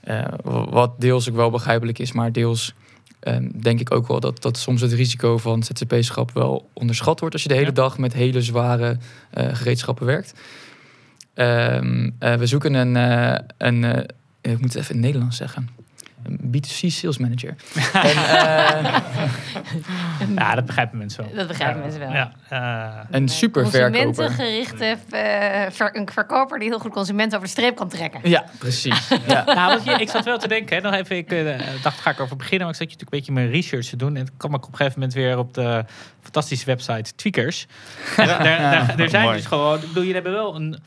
[0.01, 0.25] Eh,
[0.69, 2.73] wat deels ook wel begrijpelijk is, maar deels
[3.21, 7.33] ehm, denk ik ook wel dat, dat soms het risico van ZZP-schap wel onderschat wordt
[7.33, 7.73] als je de hele Ja.
[7.73, 8.97] dag met hele zware
[9.29, 10.33] eh, gereedschappen werkt.
[11.33, 14.05] Ehm, eh, we zoeken een, eh, een
[14.41, 15.69] ik moet het even in het Nederlands zeggen,
[16.39, 17.55] B2C sales manager.
[17.93, 19.01] en, eh,
[20.35, 21.35] ja, dat begrijpen mensen wel.
[21.35, 21.81] Dat begrijpen Ja.
[21.83, 22.11] mensen wel.
[22.11, 24.03] Ja, eh, een super verkoper.
[24.03, 28.19] Consumentengerichte eh, ver- een verkoper die heel goed consumenten over de streep kan trekken.
[28.23, 29.07] Ja, precies.
[29.27, 29.43] Ja.
[29.45, 31.29] nou, je, ik zat wel te denken, hè, nog even, ik
[31.83, 33.95] dacht, ga ik over beginnen, maar ik zat je natuurlijk een beetje mijn research te
[33.95, 34.15] doen.
[34.15, 35.85] En toen kwam ik op een gegeven moment weer op de
[36.21, 37.67] fantastische website Tweakers.
[38.15, 40.77] Daar, daar, er zijn dus gewoon, ik bedoel, jullie hebben wel een,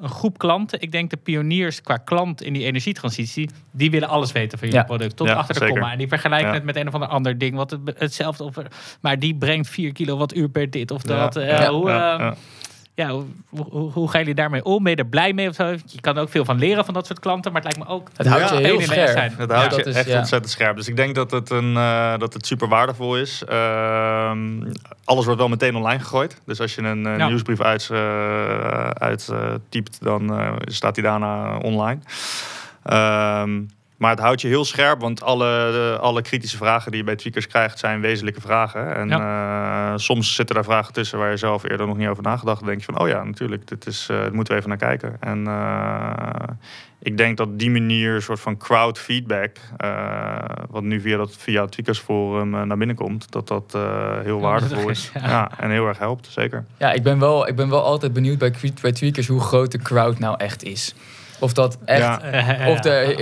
[0.00, 0.80] een groep klanten.
[0.80, 4.82] Ik denk de pioniers qua klant in die energietransitie, die willen alles weten van Ja.
[4.82, 5.16] product.
[5.16, 5.74] Tot Ja, achter de zeker.
[5.74, 5.92] komma.
[5.92, 6.54] En die vergelijken Ja.
[6.54, 8.56] het met een of ander ander ding, wat het, hetzelfde of
[9.00, 11.16] maar die brengt 4 kilowattuur per dit of Ja.
[11.18, 11.36] dat.
[11.36, 11.70] Eh, Ja.
[11.70, 12.32] hoe, Ja, eh,
[13.00, 13.10] ja.
[13.10, 13.24] hoe,
[13.70, 14.82] hoe, hoe gaan jullie daarmee om?
[14.82, 15.66] Ben je er blij mee of zo?
[15.86, 17.94] Je kan er ook veel van leren van dat soort klanten, maar het lijkt me
[17.94, 18.08] ook...
[18.16, 19.08] Het houdt Ja, je heel in de scherp.
[19.10, 19.34] zijn.
[19.38, 20.18] Dat houdt Ja, je is- echt ja.
[20.18, 20.76] ontzettend scherp.
[20.76, 23.44] Dus ik denk dat het, een, eh, dat het super waardevol is.
[23.48, 24.38] Ehm,
[25.04, 26.40] alles wordt wel meteen online gegooid.
[26.46, 27.26] Dus als je een eh, Ja.
[27.28, 32.00] nieuwsbrief uit, eh, uit eh, typt, dan eh, staat die daarna online.
[32.82, 33.60] Ehm,
[34.00, 37.46] maar het houdt je heel scherp, want alle, alle kritische vragen die je bij tweakers
[37.46, 38.94] krijgt zijn wezenlijke vragen.
[38.94, 42.58] En eh, soms zitten daar vragen tussen waar je zelf eerder nog niet over nagedacht.
[42.58, 44.78] Dan denk je van, oh ja, natuurlijk, dit is, eh, daar moeten we even naar
[44.78, 45.16] kijken.
[45.20, 46.54] En eh,
[47.02, 50.36] ik denk dat die manier, een soort van crowd feedback, eh,
[50.70, 54.20] wat nu via, dat, via het Tweakers Forum eh, naar binnen komt, dat dat eh,
[54.22, 55.10] heel Ja, waardevol is.
[55.14, 55.28] Ja.
[55.28, 55.50] ja.
[55.58, 56.64] en heel erg helpt, zeker.
[56.76, 59.78] Ja, ik ben wel, ik ben wel altijd benieuwd bij, bij tweakers hoe groot de
[59.78, 60.94] crowd nou echt is.
[61.40, 62.00] Of dat echt...
[62.00, 62.68] Ja.
[62.68, 63.14] Of de, eh,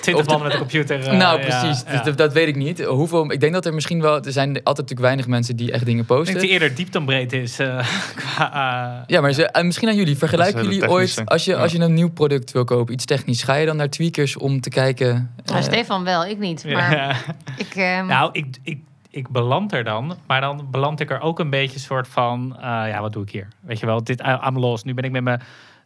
[0.00, 1.06] 20 of de- man met een computer.
[1.06, 1.82] eh, nou, precies.
[1.86, 1.92] ja.
[1.92, 2.84] Dus dat, dat weet ik niet.
[2.84, 4.14] Hoeveel, ik denk dat er misschien wel...
[4.24, 6.24] Er zijn altijd natuurlijk weinig mensen die echt dingen Ik posten.
[6.26, 7.58] denk dat die eerder diep dan breed is.
[7.58, 10.16] eh, qua, eh, Ja, maar ze, en misschien aan jullie.
[10.18, 11.22] Vergelijken jullie ooit...
[11.24, 11.58] Als je, Ja.
[11.58, 13.42] als je een nieuw product wil kopen, iets technisch...
[13.42, 15.30] Ga je dan naar tweakers om te kijken...
[15.44, 16.64] Nou, eh, Stefan wel, ik niet.
[16.64, 17.16] Maar ja.
[17.64, 18.78] ik, ehm, Nou, ik, ik,
[19.10, 22.62] ik beland er dan, maar dan beland ik er ook een beetje soort van, eh,
[22.62, 23.48] ja, wat doe ik hier?
[23.60, 24.84] Weet je wel, dit I'm los.
[24.84, 25.42] Nu ben ik met mijn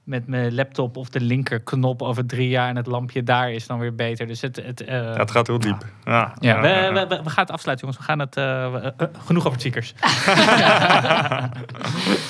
[0.09, 3.79] met mijn laptop of de linkerknop over drie jaar en het lampje daar is dan
[3.79, 4.27] weer beter.
[4.27, 5.85] Dus het, het, eh, Ja, het gaat heel diep.
[6.05, 6.35] Ja.
[6.41, 6.61] Ja.
[6.61, 8.07] we, Ja, we, we, we gaan het afsluiten, jongens.
[8.07, 8.91] We gaan het eh, eh,
[9.27, 9.95] genoeg over tweakers.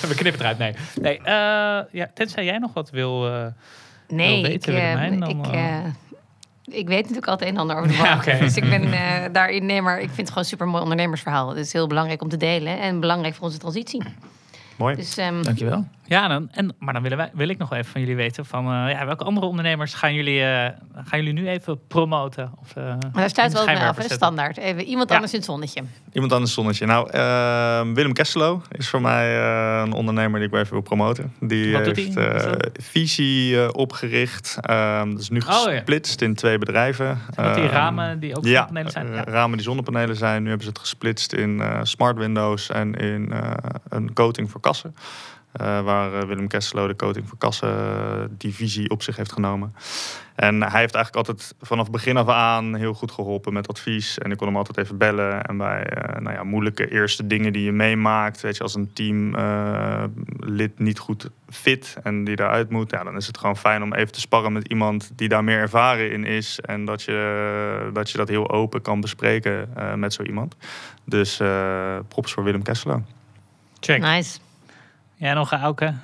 [0.09, 0.59] we knippen het eruit.
[0.59, 3.27] Nee, nee eh, ja, tenzij jij nog wat wil.
[3.27, 3.47] eh,
[4.09, 7.89] nee, wil ik, weten, Willemijn, dan, ik, Ik weet natuurlijk altijd een en ander over
[7.89, 8.39] de Ja, bank.
[8.39, 11.49] Dus ik ben eh, daarin nee, maar ik vind het gewoon een super mooi ondernemersverhaal.
[11.49, 14.03] Het is heel belangrijk om te delen en belangrijk voor onze transitie.
[14.77, 14.97] Mooi.
[14.97, 15.87] Dus ehm, Dankjewel.
[16.09, 18.45] Ja, dan, en, maar dan willen wij, wil ik nog wel even van jullie weten
[18.47, 20.71] van eh, ja, welke andere ondernemers gaan jullie, eh,
[21.05, 22.53] gaan jullie nu even promoten?
[22.61, 24.17] Of, eh, maar daar sluit wel mee af, hè, zetten?
[24.17, 24.57] standaard.
[24.57, 25.15] Even iemand Ja.
[25.15, 25.83] anders in het zonnetje.
[26.13, 26.87] Iemand anders zonnetje.
[26.87, 31.33] Nou, eh, Willem Kesselo is voor mij eh, een ondernemer die ik even wil promoten.
[31.41, 32.53] Die Wat doet heeft eh?
[32.73, 34.59] Visie eh, opgericht.
[34.61, 35.71] Ehm, dat is nu Oh, ja.
[35.71, 37.19] gesplitst in twee bedrijven.
[37.35, 39.07] Wat die Ehm, ramen die ook ja, zonnepanelen zijn?
[39.09, 39.25] eh, Ja.
[39.25, 40.43] ramen die zonnepanelen zijn.
[40.43, 43.51] Nu hebben ze het gesplitst in eh, smart windows en in eh,
[43.89, 44.95] een coating voor kassen.
[45.59, 49.75] Eh, waar eh, Willem Kesselo de coating voor kassen eh, divisie op zich heeft genomen.
[50.39, 54.19] En hij heeft eigenlijk altijd vanaf begin af aan heel goed geholpen met advies.
[54.19, 55.43] En ik kon hem altijd even bellen.
[55.43, 58.93] En bij eh, nou ja, moeilijke eerste dingen die je meemaakt, weet je, als een
[58.93, 63.95] teamlid niet goed fit en die daaruit moet, ja, dan is het gewoon fijn om
[63.95, 66.61] even te sparren met iemand die daar meer ervaren in is.
[66.61, 70.57] En dat je dat, je dat heel open kan bespreken eh, met zo iemand.
[71.05, 73.03] Dus eh, props voor Willem Kesselo.
[73.81, 74.01] Check.
[74.01, 74.39] Nice.
[75.19, 75.95] Ja, nog een Auke.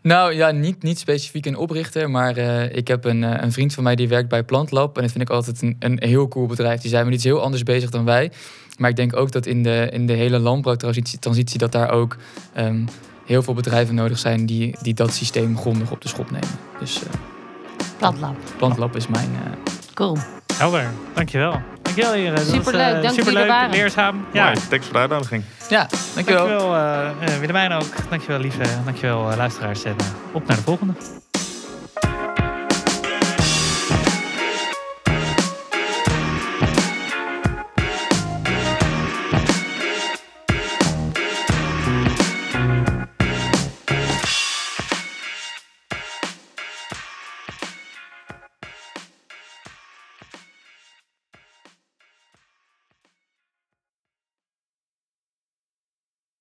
[0.00, 3.74] Nou ja, niet, niet specifiek een oprichter, maar eh, ik heb een, eh, een vriend
[3.74, 4.96] van mij die werkt bij Plantlab.
[4.96, 6.80] En dat vind ik altijd een, een heel cool bedrijf.
[6.80, 8.32] Die zijn met iets heel anders bezig dan wij.
[8.78, 12.16] Maar ik denk ook dat in de, in de hele landbouwtransitie transitie, dat daar ook
[12.52, 12.86] ehm,
[13.26, 16.48] heel veel bedrijven nodig zijn die, die dat systeem grondig op de schop nemen.
[16.78, 17.10] Dus eh
[17.98, 18.36] Plantlab.
[18.56, 19.30] Plantlab is mijn...
[19.44, 19.52] eh,
[19.94, 20.16] Cool.
[20.54, 20.90] Helder.
[21.14, 21.60] Dankjewel.
[21.96, 22.34] Dankjewel heren.
[22.44, 22.82] Was, Superleuk.
[22.86, 23.70] eh, Dank dat jullie er superleuk, waren.
[23.70, 24.26] leerzaam.
[24.32, 24.52] Ja, Ja.
[24.68, 25.42] thanks voor de uitnodiging.
[25.68, 26.46] ja, dankjewel.
[26.46, 28.08] Dankjewel uh, Willemijn ook.
[28.10, 28.62] Dankjewel lieve.
[28.84, 29.84] Dankjewel uh, luisteraars.
[29.84, 30.92] En uh, op naar de volgende.